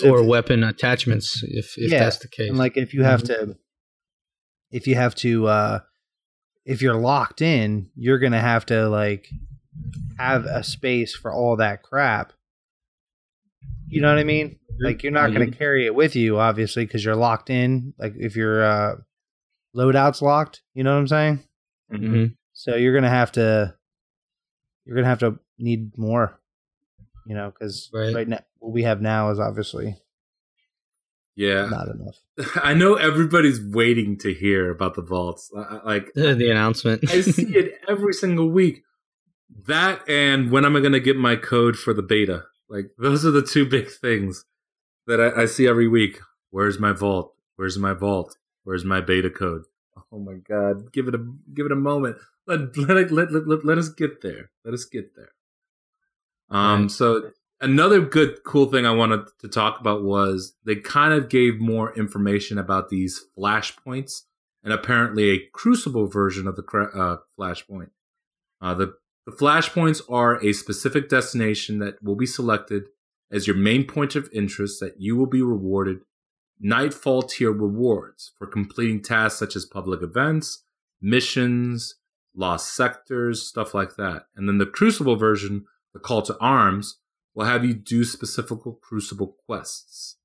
[0.05, 2.49] or If- weapon attachments if if Yeah, that's the case.
[2.51, 3.57] and like if you have to
[4.71, 5.79] if you have to uh
[6.67, 9.29] if you're locked in you're gonna have to like
[10.19, 12.33] have a space for all that crap
[13.95, 15.57] you know what i mean like you're not gonna Mhm.
[15.59, 18.97] carry it with you obviously because you're locked in like if your uh
[19.77, 21.43] loadout's locked you know what i'm saying
[21.93, 22.37] Mhm.
[22.53, 23.75] so you're gonna have to
[24.85, 26.41] you're gonna have to need more
[27.27, 28.15] you know because Right.
[28.15, 29.97] right now what we have now is obviously
[31.37, 31.67] Yeah.
[31.69, 32.17] not enough
[32.65, 35.51] I know everybody's waiting to hear about the vaults.
[35.57, 37.09] I- I- Like The, the announcement.
[37.11, 38.83] I see it every single week.
[39.69, 42.45] That and when am I going to get my code for the beta?
[42.69, 44.45] Like those are the two big things
[45.07, 46.19] that I, I see every week.
[46.51, 47.35] Where's my vault?
[47.57, 48.37] Where's my vault?
[48.65, 49.65] Where's my beta code?
[50.13, 50.93] Oh my god!
[50.93, 52.17] Give it a give it a moment.
[52.47, 54.51] Let let let let, let, let us get there.
[54.65, 55.33] Let us get there.
[56.51, 56.83] Um.
[56.83, 56.91] Right.
[56.91, 61.59] So another good cool thing I wanted to talk about was they kind of gave
[61.59, 64.23] more information about these flashpoints
[64.63, 67.91] and apparently a crucible version of the cra- uh, flashpoint.
[68.61, 68.95] Uh, the
[69.27, 72.89] the flashpoints are a specific destination that will be selected
[73.31, 76.01] as your main point of interest that you will be rewarded
[76.61, 80.63] nightfall tier rewards for completing tasks such as public events,
[81.01, 81.97] missions,
[82.35, 84.27] lost sectors, stuff like that.
[84.37, 86.99] And then the Crucible version, the Call to Arms,
[87.35, 90.17] will have you do specific Crucible quests.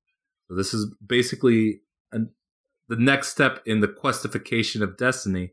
[0.48, 1.80] So this is basically
[2.12, 2.30] an,
[2.88, 5.52] the next step in the questification of Destiny,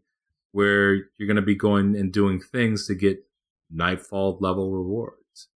[0.52, 3.27] where you're going to be going and doing things to get
[3.72, 5.48] Nightfall level rewards.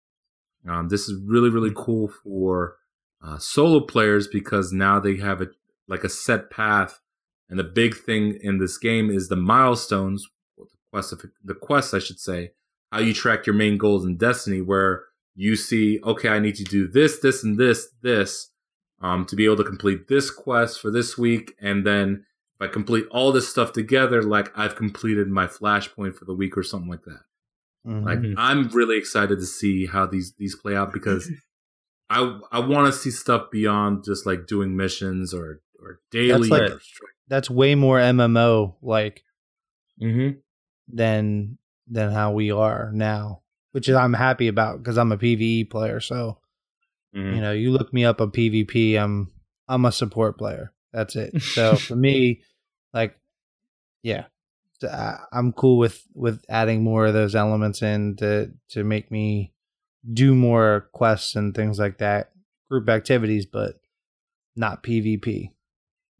[0.68, 2.76] Um, this is really really cool for
[3.24, 5.48] uh, solo players because now they have a
[5.88, 7.00] like a set path,
[7.48, 11.98] and the big thing in this game is the milestones, the quest, the quest I
[11.98, 12.52] should say,
[12.90, 15.04] how you track your main goals in Destiny, where
[15.34, 18.50] you see, okay, I need to do this, this, and this, this,
[19.00, 22.72] um, to be able to complete this quest for this week, and then if I
[22.72, 26.90] complete all this stuff together, like I've completed my flashpoint for the week or something
[26.90, 27.20] like that.
[27.86, 28.04] Mhm.
[28.04, 31.28] Like I'm really excited to see how these these play out because
[32.08, 36.48] I I want to see stuff beyond just like doing missions or or daily.
[36.48, 36.72] That's, like-
[37.28, 39.24] That's way more MMO like
[40.00, 40.38] mm-hmm.
[40.88, 41.58] than
[41.88, 45.98] than how we are now, which is I'm happy about because I'm a PVE player.
[46.00, 46.38] So
[47.16, 47.34] Mhm.
[47.34, 49.32] you know, you look me up on PvP, I'm
[49.68, 50.72] I'm a support player.
[50.92, 51.40] That's it.
[51.42, 52.42] So for me,
[52.92, 53.18] like,
[54.02, 54.26] yeah,
[54.84, 59.10] I- uh, I'm cool with with adding more of those elements in to to make
[59.10, 59.52] me
[60.12, 62.32] do more quests and things like that,
[62.68, 63.80] group activities, but
[64.56, 65.50] not PvP.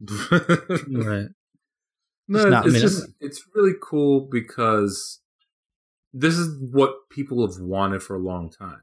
[0.89, 1.29] Right.
[2.29, 5.21] no, It's it's, just it's really cool because
[6.13, 8.83] this is what people have wanted for a long time.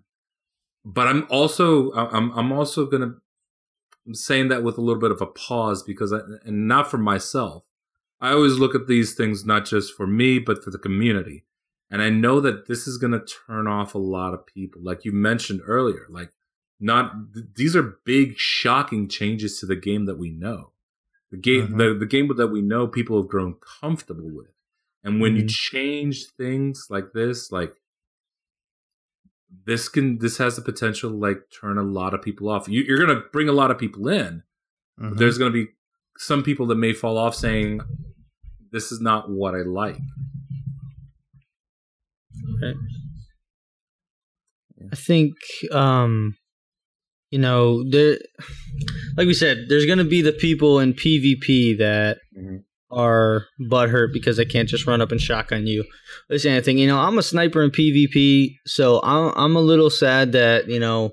[0.86, 3.16] But I'm also I'm I'm also gonna
[4.06, 6.98] I'm saying that with a little bit of a pause because I, and not for
[6.98, 7.64] myself.
[8.22, 11.46] I always look at these things not just for me but for the community.
[11.92, 15.06] And I know that this is going to turn off a lot of people like
[15.06, 16.32] you mentioned earlier like
[16.80, 20.72] not th- these are big shocking changes to the game that we know.
[21.32, 21.78] The game Mhm.
[21.78, 24.52] the, the game that we know people have grown comfortable with.
[25.04, 25.50] And when you Mhm.
[25.50, 27.76] change things like this like
[29.66, 32.68] this can this has the potential to like turn a lot of people off.
[32.68, 34.44] You, you're gonna bring a lot of people in,
[35.00, 35.10] Mhm.
[35.10, 35.70] but there's gonna be
[36.18, 37.82] some people that may fall off saying,
[38.72, 40.00] "This is not what I like."
[44.92, 45.34] I think
[45.72, 46.36] um
[47.32, 48.18] you know there
[49.18, 52.64] like we said there's going to be the people in PvP that Mhm.
[52.92, 55.84] are butthurt because they can't just run up and shotgun you.
[56.30, 60.32] Listen, anything, you know, I'm a sniper in PvP, so I'm I'm a little sad
[60.32, 61.12] that, you know,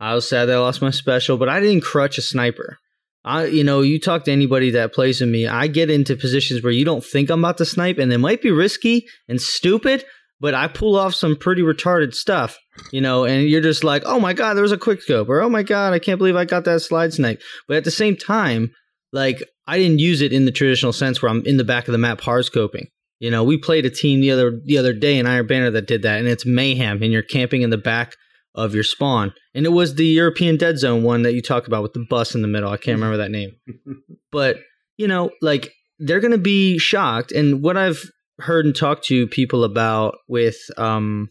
[0.00, 2.78] I was sad that I lost my special, but I didn't crutch a sniper.
[3.24, 6.62] I, you know, you talk to anybody that plays with me, I get into positions
[6.62, 10.04] where you don't think I'm about to snipe, and it might be risky and stupid,
[10.40, 12.58] but I pull off some pretty retarded stuff,
[12.92, 15.40] you know, and you're just like, oh my god, there was a quick scope, or
[15.40, 17.40] oh my god, I can't believe I got that slide snipe.
[17.66, 18.72] But at the same time,
[19.12, 21.92] like I didn't use it in the traditional sense where I'm in the back of
[21.92, 22.88] the map hard scoping.
[23.20, 25.86] You know, we played a team the other the other day in Iron Banner that
[25.86, 28.16] did that, and it's mayhem, and you're camping in the back
[28.54, 29.32] of your spawn.
[29.54, 32.34] And it was the European Dead Zone one that you talked about with the bus
[32.34, 32.70] in the middle.
[32.70, 33.52] I can't remember that name.
[34.30, 34.56] But,
[34.96, 37.30] you know, like they're going to be shocked.
[37.30, 38.02] And what I've
[38.40, 41.28] heard and talked to people about with um,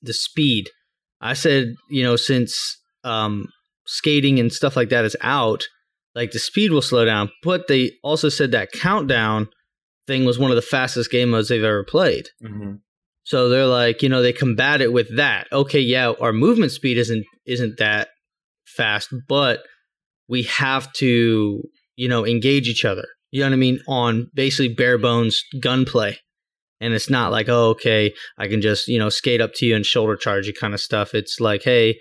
[0.00, 0.70] the speed,
[1.20, 3.48] I said, you know, since um,
[3.84, 5.64] skating and stuff like that is out,
[6.14, 7.32] like the speed will slow down.
[7.42, 9.48] But they also said that countdown
[10.06, 12.28] thing was one of the fastest game modes they've ever played.
[12.44, 12.74] Mm-hmm.
[13.24, 15.46] So they're like, you know, they combat it with that.
[15.52, 18.08] Okay, yeah, our movement speed isn't isn't that
[18.64, 19.60] fast, but
[20.28, 21.62] we have to,
[21.96, 23.04] you know, engage each other.
[23.30, 23.80] You know what I mean?
[23.88, 26.18] On basically bare bones gunplay.
[26.80, 29.74] And it's not like, oh, okay, I can just, you know, skate up to you
[29.74, 31.14] and shoulder charge you kind of stuff.
[31.14, 31.98] It's like, hey,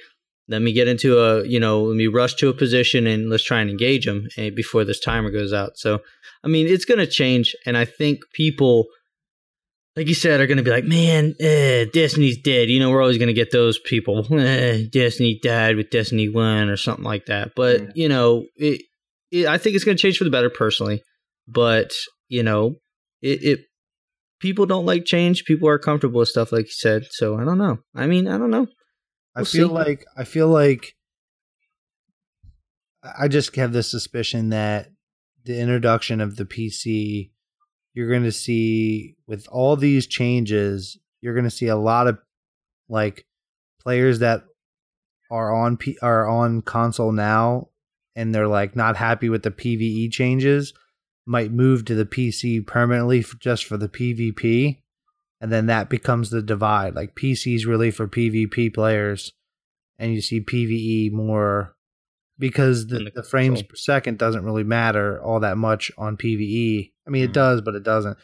[0.49, 3.43] let me get into a, you know, let me rush to a position and let's
[3.43, 5.77] try and engage them eh, before this timer goes out.
[5.77, 5.99] So,
[6.43, 7.55] I mean, it's going to change.
[7.65, 8.87] And I think people,
[9.95, 12.69] like you said, are going to be like, man, eh, Destiny's dead.
[12.69, 14.25] You know, we're always going to get those people.
[14.39, 17.51] Eh, Destiny died with Destiny 1 or something like that.
[17.55, 17.87] But, Yeah.
[17.95, 18.81] you know, it,
[19.31, 21.03] it, I think it's going to change for the better personally.
[21.47, 21.91] But,
[22.27, 22.75] you know,
[23.21, 23.59] it, it,
[24.39, 25.45] people don't like change.
[25.45, 27.03] People are comfortable with stuff, like you said.
[27.11, 27.77] So I don't know.
[27.95, 28.67] I mean, I don't know.
[29.35, 29.73] I We'll feel see.
[29.73, 30.93] like I feel like
[33.03, 34.87] I just have this suspicion that
[35.43, 37.31] the introduction of the PC,
[37.93, 42.17] you're going to see with all these changes, you're going to see a lot of
[42.89, 43.25] like
[43.81, 44.43] players that
[45.29, 47.69] are on P- are on console now,
[48.15, 50.73] and they're like not happy with the PVE changes,
[51.25, 54.79] might move to the PC permanently just for the PvP.
[55.39, 56.95] And then that becomes the divide.
[56.95, 59.33] Like PC's really for PvP players,
[59.99, 61.75] and you see PVE more
[62.39, 66.91] because the, the the frames per second doesn't really matter all that much on PVE.
[67.05, 67.33] I mean, it Mhm.
[67.33, 68.17] does, but it doesn't.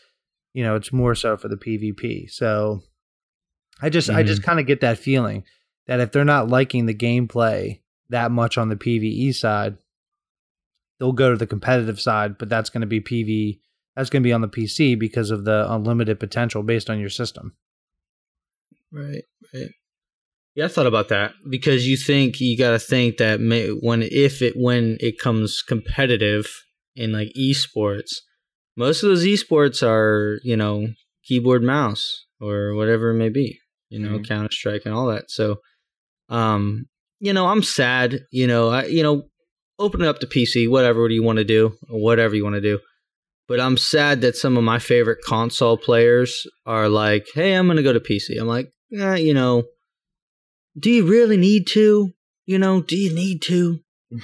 [0.54, 2.30] you know, it's more so for the PvP.
[2.32, 2.82] So
[3.82, 5.44] I just I just kind of get that feeling
[5.86, 9.78] that if they're not liking the gameplay that much on the PvE side,
[11.00, 13.60] they'll go to the competitive side, but that's going to be PV
[13.96, 17.10] that's going to be on the PC because of the unlimited potential based on your
[17.10, 17.56] system.
[18.92, 19.70] Right, right.
[20.56, 24.02] Yeah, I thought about that because you think you got to think that may, when
[24.04, 26.48] if it when it comes competitive
[26.96, 28.10] in like esports,
[28.76, 30.88] most of those esports are you know
[31.24, 34.28] keyboard mouse or whatever it may be, you know Mhm.
[34.28, 35.30] Counter Strike and all that.
[35.30, 35.58] So,
[36.30, 36.86] um,
[37.20, 38.22] you know, I'm sad.
[38.32, 39.24] You know, I you know,
[39.78, 42.80] open it up to PC, whatever you want to do, whatever you want to do.
[43.48, 47.84] But I'm sad that some of my favorite console players are like, "Hey, I'm gonna
[47.84, 49.64] go to PC." I'm like, eh, you know,
[50.78, 52.12] do you really need to?
[52.46, 53.80] You know, do you need to?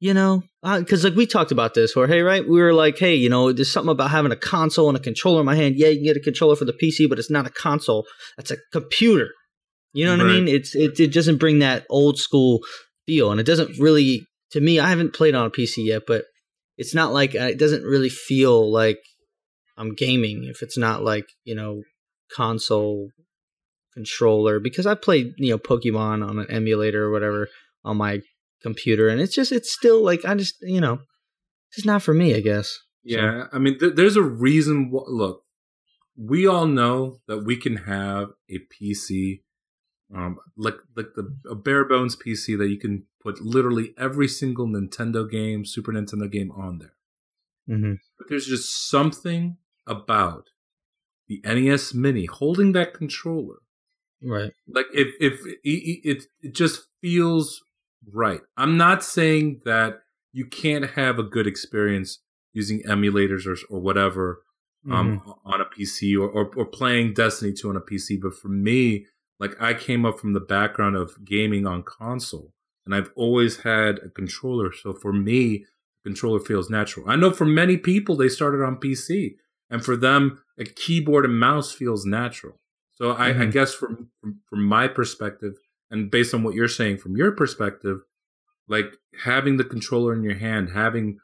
[0.00, 2.46] you know, because like we talked about this, or hey, right?
[2.46, 5.40] We were like, hey, you know, there's something about having a console and a controller
[5.40, 5.76] in my hand.
[5.76, 8.06] Yeah, you can get a controller for the PC, but it's not a console.
[8.36, 9.30] That's a computer.
[9.92, 10.48] You know what I mean?
[10.48, 12.60] It's it, it doesn't bring that old school
[13.06, 14.26] feel, and it doesn't really.
[14.52, 16.24] To me, I haven't played on a PC yet, but
[16.76, 18.98] it's not like uh, it doesn't really feel like
[19.76, 21.82] I'm gaming if it's not like you know
[22.34, 23.08] console
[23.94, 27.48] controller because I played you know Pokemon on an emulator or whatever
[27.84, 28.20] on my
[28.62, 31.00] computer, and it's just it's still like I just you know
[31.76, 32.78] it's not for me, I guess.
[33.02, 34.90] Yeah, I mean, th- there's a reason.
[34.90, 35.44] Wh- look,
[36.16, 39.42] we all know that we can have a PC,
[40.14, 44.66] um, like like the a bare bones PC that you can put literally every single
[44.66, 46.94] Nintendo game, Super Nintendo game on there.
[47.68, 47.94] Mm-hmm.
[48.18, 50.48] But there's just something about
[51.28, 53.58] the NES Mini holding that controller
[54.22, 54.52] Right.
[54.68, 57.62] like if if it, it it just feels
[58.12, 58.40] right.
[58.56, 60.02] I'm not saying that
[60.32, 62.18] you can't have a good experience
[62.52, 64.42] using emulators or, or whatever
[64.90, 68.48] um on a pc or, or or playing destiny 2 on a pc but for
[68.48, 69.04] me
[69.38, 72.54] like i came up from the background of gaming on console
[72.86, 74.72] and i've always had a controller.
[74.72, 75.66] So for me
[76.02, 77.08] the controller feels natural.
[77.10, 79.34] I know for many people they started on pc
[79.68, 82.58] and for them a keyboard and mouse feels natural
[83.00, 83.52] so I, I Mhm.
[83.52, 85.54] guess from, from from my perspective,
[85.90, 88.02] and based on what you're saying from your perspective,
[88.68, 91.18] like having the controller in your hand, having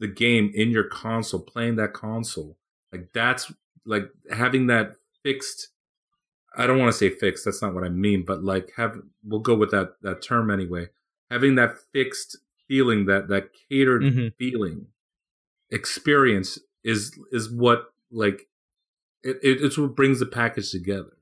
[0.00, 2.58] the game in your console, playing that console,
[2.92, 3.52] like that's
[3.84, 5.68] like having that fixed.
[6.56, 7.44] I don't want to say fixed.
[7.44, 10.88] That's not what I mean, but like have we'll go with that that term anyway.
[11.30, 12.38] Having that fixed
[12.68, 14.34] feeling, that that catered Mhm.
[14.36, 14.86] feeling,
[15.70, 18.48] experience is is what like
[19.22, 21.16] it, it, it's what brings the package together.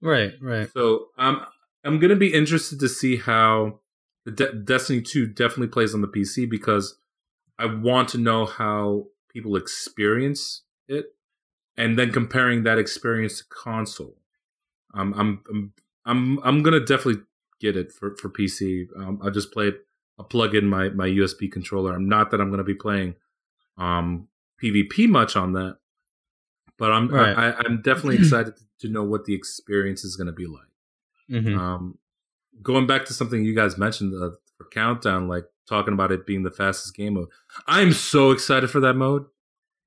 [0.00, 0.32] Right.
[0.40, 0.70] Right.
[0.72, 1.40] So I'm
[1.84, 3.80] I'm gonna be interested to see how
[4.24, 6.96] the De- Destiny Two definitely plays on the PC because
[7.58, 11.14] I want to know how people experience it,
[11.76, 14.16] and then comparing that experience to console.
[14.94, 15.72] Um, I'm I'm
[16.04, 17.22] I'm I'm gonna definitely
[17.60, 18.86] get it for for PC.
[18.96, 19.86] Um, I'll just play it.
[20.18, 21.94] I'll plug in my my USB controller.
[21.94, 23.14] I'm not that I'm gonna be playing
[23.78, 24.28] um
[24.62, 25.78] PvP much on that,
[26.78, 27.36] but I'm Right.
[27.36, 30.68] I, I'm definitely excited to know what the experience is gonna be like.
[31.30, 31.58] Mm-hmm.
[31.58, 31.98] Um,
[32.62, 36.42] going back to something you guys mentioned uh, for Countdown, like talking about it being
[36.42, 37.28] the fastest game mode.
[37.66, 39.24] I'm so excited for that mode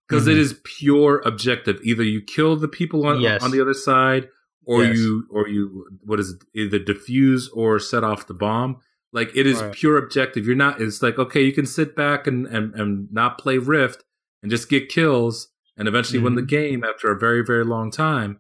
[0.08, 0.38] because Mhm.
[0.38, 1.80] is pure objective.
[1.84, 3.44] Either you kill the people on Yes.
[3.44, 4.30] on the other side,
[4.64, 4.98] or Yes.
[4.98, 6.44] you or you what is it?
[6.54, 8.78] Either defuse or set off the bomb.
[9.12, 9.74] Like it is Right.
[9.74, 10.46] pure objective.
[10.48, 10.82] You're not.
[10.82, 14.04] It's like okay, you can sit back and and and not play Rift
[14.42, 16.48] and just get kills and eventually win the Mm-hmm.
[16.48, 18.40] game after a very very long time.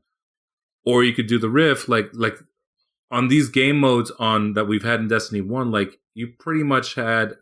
[0.85, 2.37] Or you could do the Rift like like
[3.11, 6.95] on these game modes on that we've had in Destiny One, like you pretty much
[6.95, 7.35] had.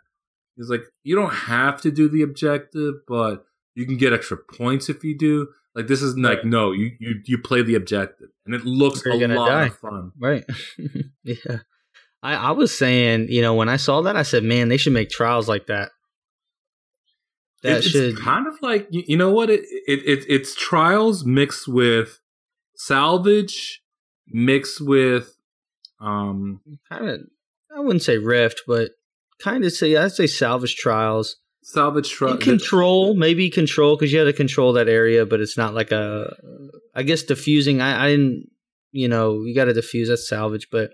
[0.57, 3.43] It's like you don't have to do the objective, but
[3.75, 5.47] you can get extra points if you do.
[5.75, 6.45] Like this is like Right.
[6.45, 9.65] no, you you you play the objective, and it looks a you're gonna lot die.
[9.65, 10.11] of fun.
[10.19, 10.43] Right.
[11.23, 11.57] yeah.
[12.21, 14.93] I, I was saying, you know, when I saw that, I said, man, they should
[14.93, 15.89] make trials like that.
[17.63, 18.11] That It- should.
[18.13, 22.19] It's kind of like you, know what it, it it it's trials mixed with
[22.75, 23.81] salvage,
[24.27, 25.35] mixed with
[26.01, 26.59] um
[26.89, 27.19] kind of
[27.75, 28.91] I wouldn't say rift, but
[29.39, 31.37] kind of say I'd say salvage trials.
[31.63, 32.43] salvage trials.
[32.43, 36.35] control, maybe control because you had to control that area, but it's not like a.
[36.95, 37.81] I guess diffusing.
[37.81, 38.49] I, I didn't.
[38.91, 40.09] You know, you got to diffuse.
[40.09, 40.91] That's salvage, but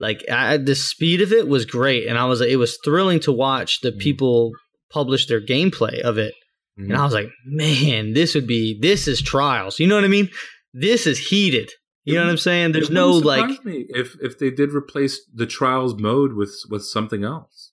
[0.00, 2.40] like I, the speed of it was great, and I was.
[2.40, 3.98] It was thrilling to watch the Mhm.
[4.00, 4.52] people
[4.92, 6.34] publish their gameplay of it,
[6.78, 6.84] Mhm.
[6.90, 8.78] and I was like, man, this would be.
[8.80, 9.78] This is trials.
[9.80, 10.28] You know what I mean?
[10.72, 11.70] This is heated.
[12.04, 12.72] You It know what I'm saying?
[12.72, 13.64] There's no like.
[13.64, 17.70] me if if they did replace the trials mode with with something else.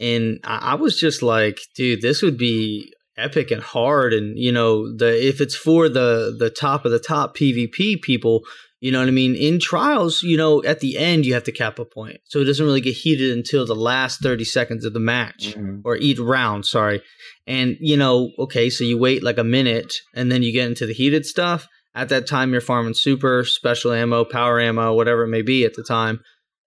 [0.00, 4.50] and I, I was just like, dude, this would be epic and hard and you
[4.50, 8.42] know the if it's for the the top of the top PvP people
[8.84, 9.34] you know what I mean?
[9.34, 12.18] In trials you know at the end you have to cap a point.
[12.24, 15.80] So it doesn't really get heated until the last 30 seconds of the match Mhm.
[15.86, 17.00] or each round sorry.
[17.46, 20.84] And you know okay so you wait like a minute and then you get into
[20.86, 21.66] the heated stuff.
[21.94, 25.74] At that time you're farming super special ammo power ammo whatever it may be at
[25.74, 26.20] the time.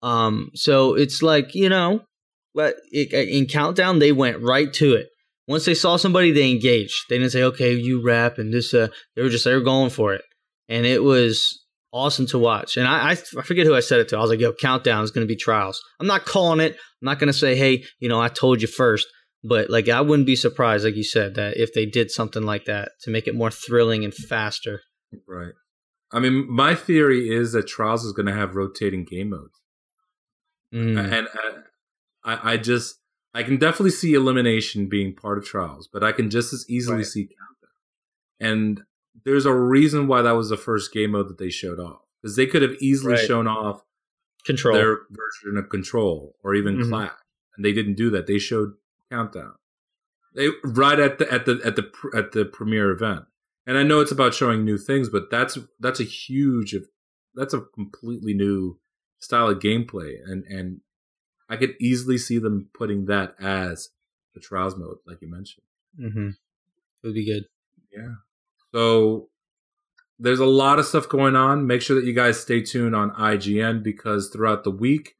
[0.02, 2.02] Um so it's like you know
[2.55, 5.07] but it, in countdown they went right to it.
[5.48, 6.98] Once they saw somebody they engaged.
[7.09, 9.90] They didn't say okay you rap and this uh they were just they were going
[9.90, 10.22] for it.
[10.68, 11.64] And it was
[11.95, 14.28] awesome to watch and i i, I forget who i said it to i was
[14.30, 17.28] like yo countdown is going to be trials i'm not calling it i'm not going
[17.32, 19.07] to say hey you know i told you first
[19.45, 22.64] but like i wouldn't be surprised like you said that if they did something like
[22.64, 24.80] that to make it more thrilling and faster
[25.28, 25.53] Right.
[26.12, 29.61] I mean, my theory is that Trials is going to have rotating game modes,
[30.72, 30.99] Mm.
[31.12, 31.61] and uh,
[32.24, 32.97] I, I just
[33.32, 36.99] I can definitely see elimination being part of Trials, but I can just as easily
[36.99, 37.07] Right.
[37.07, 38.51] see countdown.
[38.53, 38.82] And
[39.25, 42.37] there's a reason why that was the first game mode that they showed off because
[42.37, 43.27] they could have easily Right.
[43.27, 43.83] shown off
[44.45, 46.89] control their version of Control or even Mhm.
[46.89, 47.12] Clash,
[47.57, 48.27] and they didn't do that.
[48.27, 48.75] They showed
[49.11, 49.55] Countdown.
[50.35, 53.25] They right at the at the at the at the premiere event.
[53.67, 56.75] And I know it's about showing new things, but that's that's a huge
[57.35, 58.79] that's a completely new
[59.21, 60.81] style of gameplay and and
[61.49, 63.91] I could easily see them putting that as
[64.35, 65.65] the trials mode like you mentioned.
[65.99, 66.29] mm-hmm.
[66.31, 67.45] it would be good
[67.93, 68.17] Yeah.
[68.75, 69.29] So
[70.18, 71.68] there's a lot of stuff going on.
[71.68, 75.14] Make sure that you guys stay tuned on IGN because throughout the week,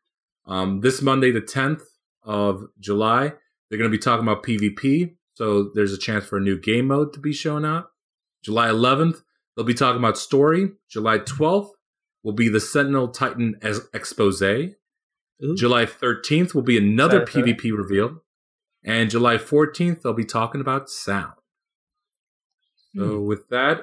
[0.45, 1.83] um, this Monday, the 10th
[2.25, 3.33] of July,
[3.69, 5.15] they're going to be talking about PvP.
[5.35, 7.91] So there's a chance for a new game mode to be shown out.
[8.43, 9.23] July 11th,
[9.55, 10.71] they'll be talking about story.
[10.91, 11.71] July 12th
[12.25, 14.43] will be the Sentinel Titan as expose.
[14.43, 14.75] Ooh.
[15.57, 17.63] July 13th will be another Excited for that.
[17.63, 18.23] PvP reveal.
[18.85, 21.35] And July 14th, they'll be talking about sound.
[22.97, 23.27] So Hmm.
[23.27, 23.83] with that,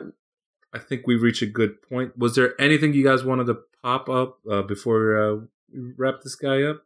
[0.74, 2.18] I think we reach a good point.
[2.18, 5.36] Was there anything you guys wanted to pop up uh, before uh,
[5.74, 6.84] we wrap this guy up?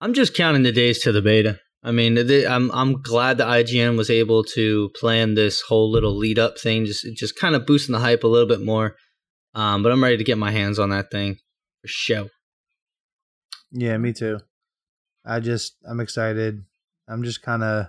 [0.00, 1.60] I'm just counting the days to the beta.
[1.84, 6.16] I mean, the, I'm I'm glad the IGN was able to plan this whole little
[6.16, 8.96] lead up thing, just just kind of boosting the hype a little bit more.
[9.54, 11.36] Um, but I'm ready to get my hands on that thing
[11.80, 12.28] for show.
[13.70, 14.38] Yeah, me too.
[15.24, 16.64] I just I'm excited.
[17.08, 17.86] I'm just kind of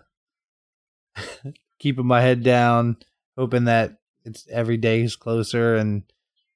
[1.80, 2.98] keeping my head down,
[3.38, 6.04] hoping that it's every day is closer, and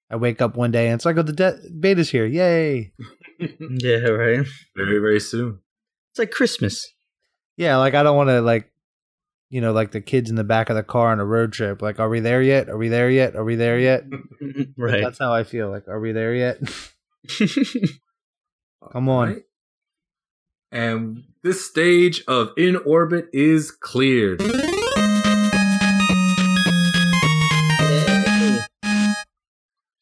[0.09, 2.25] I wake up one day and it's like, oh, the de- beta's here!
[2.25, 2.93] Yay!
[3.39, 4.47] Yeah, right.
[4.75, 5.59] Very very soon.
[6.11, 6.91] It's like Christmas.
[7.55, 8.71] Yeah, like I don't want to like,
[9.51, 11.79] you know, like the kids in the back of the car on a road trip.
[11.83, 12.67] Like, are we there yet?
[12.67, 13.35] Are we there yet?
[13.35, 14.05] Are we there yet?
[14.77, 15.03] right.
[15.03, 15.69] That's how I feel.
[15.69, 16.57] Like, are we there yet?
[18.91, 19.27] Come on.
[19.27, 19.43] Alright.
[20.71, 24.41] And this stage of in orbit is cleared.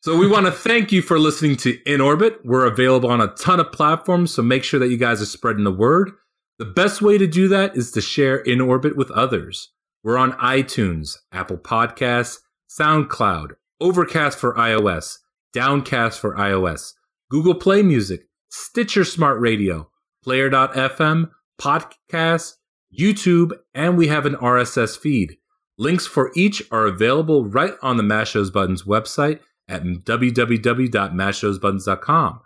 [0.06, 2.46] So we want to thank you for listening to In Orbit.
[2.46, 5.64] We're available on a ton of platforms, so make sure that you guys are spreading
[5.64, 6.12] the word.
[6.60, 9.72] The best way to do that is to share In Orbit with others.
[10.04, 12.38] We're on iTunes, Apple Podcasts,
[12.70, 15.18] SoundCloud, Overcast for iOS,
[15.56, 16.94] Downcast for iOS,
[17.32, 19.90] Google Play Music, Stitcher Smart Radio,
[20.24, 22.58] Player.fm, Podcast,
[22.96, 25.38] YouTube, and we have an RSS feed.
[25.80, 32.40] Links for each are available right on the Mash Those Buttons website at www.mashthosebuttons.com.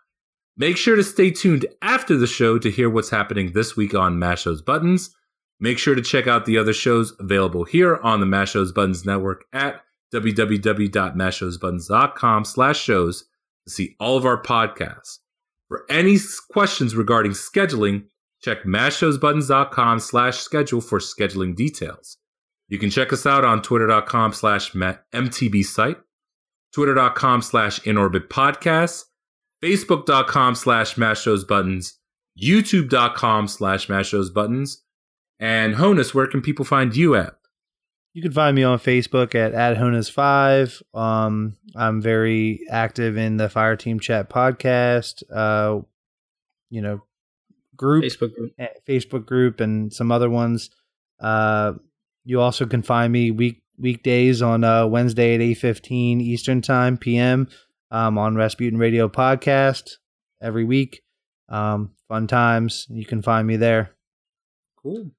[0.58, 4.20] Make sure to stay tuned after the show to hear what's happening this week on
[4.20, 5.16] Mash Buttons.
[5.60, 9.46] Make sure to check out the other shows available here on the Mash Buttons network
[9.54, 9.82] at
[10.14, 13.26] www.mashthosebuttons.com slash shows
[13.66, 15.20] to see all of our podcasts.
[15.68, 16.18] For any
[16.50, 18.06] questions regarding scheduling,
[18.42, 22.18] check mashthosebuttons.com slash schedule for scheduling details.
[22.70, 25.98] You can check us out on twitter.com slash MTB site,
[26.74, 29.04] twitter.com slash inorbit podcast,
[29.64, 31.98] facebook.com slash mash those buttons,
[32.42, 34.84] youtube.com slash mash those buttons,
[35.40, 37.36] and Honus, where can people find you at?
[38.14, 40.82] You can find me on Facebook at adhonas5.
[40.98, 45.82] Um, I'm very active in the Fire Team Chat podcast, uh,
[46.70, 47.02] you know,
[47.76, 48.54] group, Facebook group.
[48.58, 50.72] eh, Facebook group, and some other ones.
[51.20, 51.74] Uh,
[52.26, 56.98] you also can find me week weekdays on uh, Wednesday at eight fifteen Eastern Time
[56.98, 57.48] PM
[57.92, 59.84] um, on Rasputin Radio podcast
[60.42, 61.02] every week.
[61.48, 62.86] Um, fun times.
[62.90, 63.96] You can find me there.
[64.82, 65.12] Cool.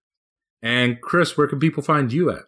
[0.62, 2.42] And Chris, where can people find you at?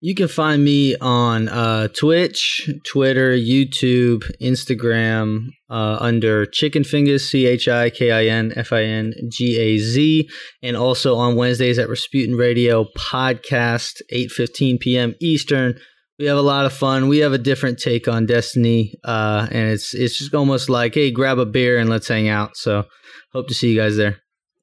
[0.00, 7.46] You can find me on uh, Twitch, Twitter, YouTube, Instagram uh, under Chicken Fingers, C
[7.46, 10.28] H I K I N F I N G A Z,
[10.62, 15.14] and also on Wednesdays at Rasputin Radio podcast, 8.15 p.m.
[15.20, 15.74] Eastern.
[16.18, 17.08] We have a lot of fun.
[17.08, 21.10] We have a different take on Destiny, uh, and it's it's just almost like, hey,
[21.10, 22.56] grab a beer and let's hang out.
[22.58, 22.84] So
[23.32, 24.18] hope to see you guys there.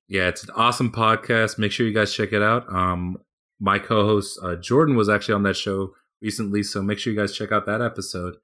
[0.07, 1.57] Yeah, it's an awesome podcast.
[1.57, 2.71] Make sure you guys check it out.
[2.71, 3.17] Um,
[3.63, 7.33] my co-host uh, Jordan was actually on that show recently, so make sure you guys
[7.35, 8.35] check out that episode.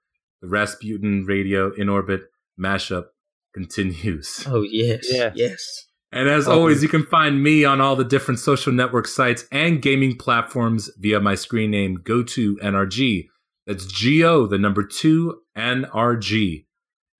[0.41, 2.21] The Rasputin Radio in Orbit
[2.59, 3.07] mashup
[3.53, 4.45] continues.
[4.47, 5.31] Oh yes, Yeah.
[5.35, 5.87] yes.
[6.11, 6.53] And as Oh.
[6.53, 10.89] always, you can find me on all the different social network sites and gaming platforms
[10.97, 13.27] via my screen name Go to GoToNRG.
[13.67, 16.65] That's G O, the number two NRG.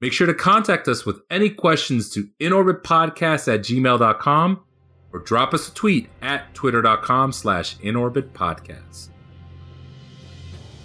[0.02, 4.60] Make sure to contact us with any questions to inorbitpodcast at gmail.com
[5.12, 9.10] or drop us a tweet at twitter.com slash inorbitpodcast.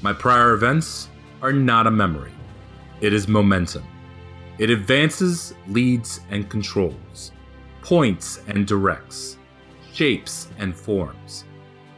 [0.03, 1.09] My prior events
[1.43, 2.33] are not a memory.
[3.01, 3.85] It is momentum.
[4.59, 7.33] It advances, leads, and controls,
[7.83, 9.37] points and directs,
[9.93, 11.45] shapes and forms.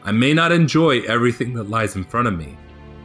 [0.03, 2.57] I may not enjoy everything that lies in front of me,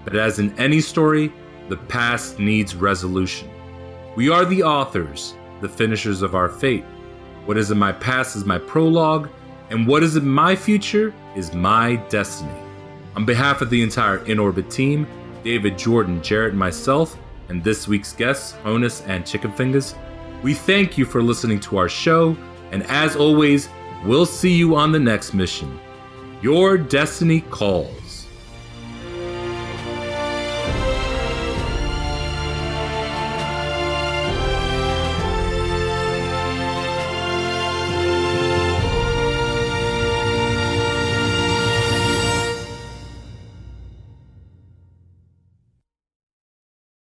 [0.04, 1.32] but as in any story,
[1.68, 3.50] the past needs resolution.
[4.16, 6.84] We are the authors, the finishers of our fate.
[7.44, 9.28] What is in my past is my prologue,
[9.70, 12.52] and what is in my future is my destiny.
[13.16, 15.06] On behalf of the entire In Orbit team,
[15.42, 17.18] David, Jordan, Jarrett, and myself,
[17.48, 19.94] and this week's guests, Honus and Chicken Fingers,
[20.42, 22.36] we thank you for listening to our show,
[22.70, 23.68] and as always,
[24.04, 25.80] we'll see you on the next mission.
[26.42, 28.01] Your destiny calls.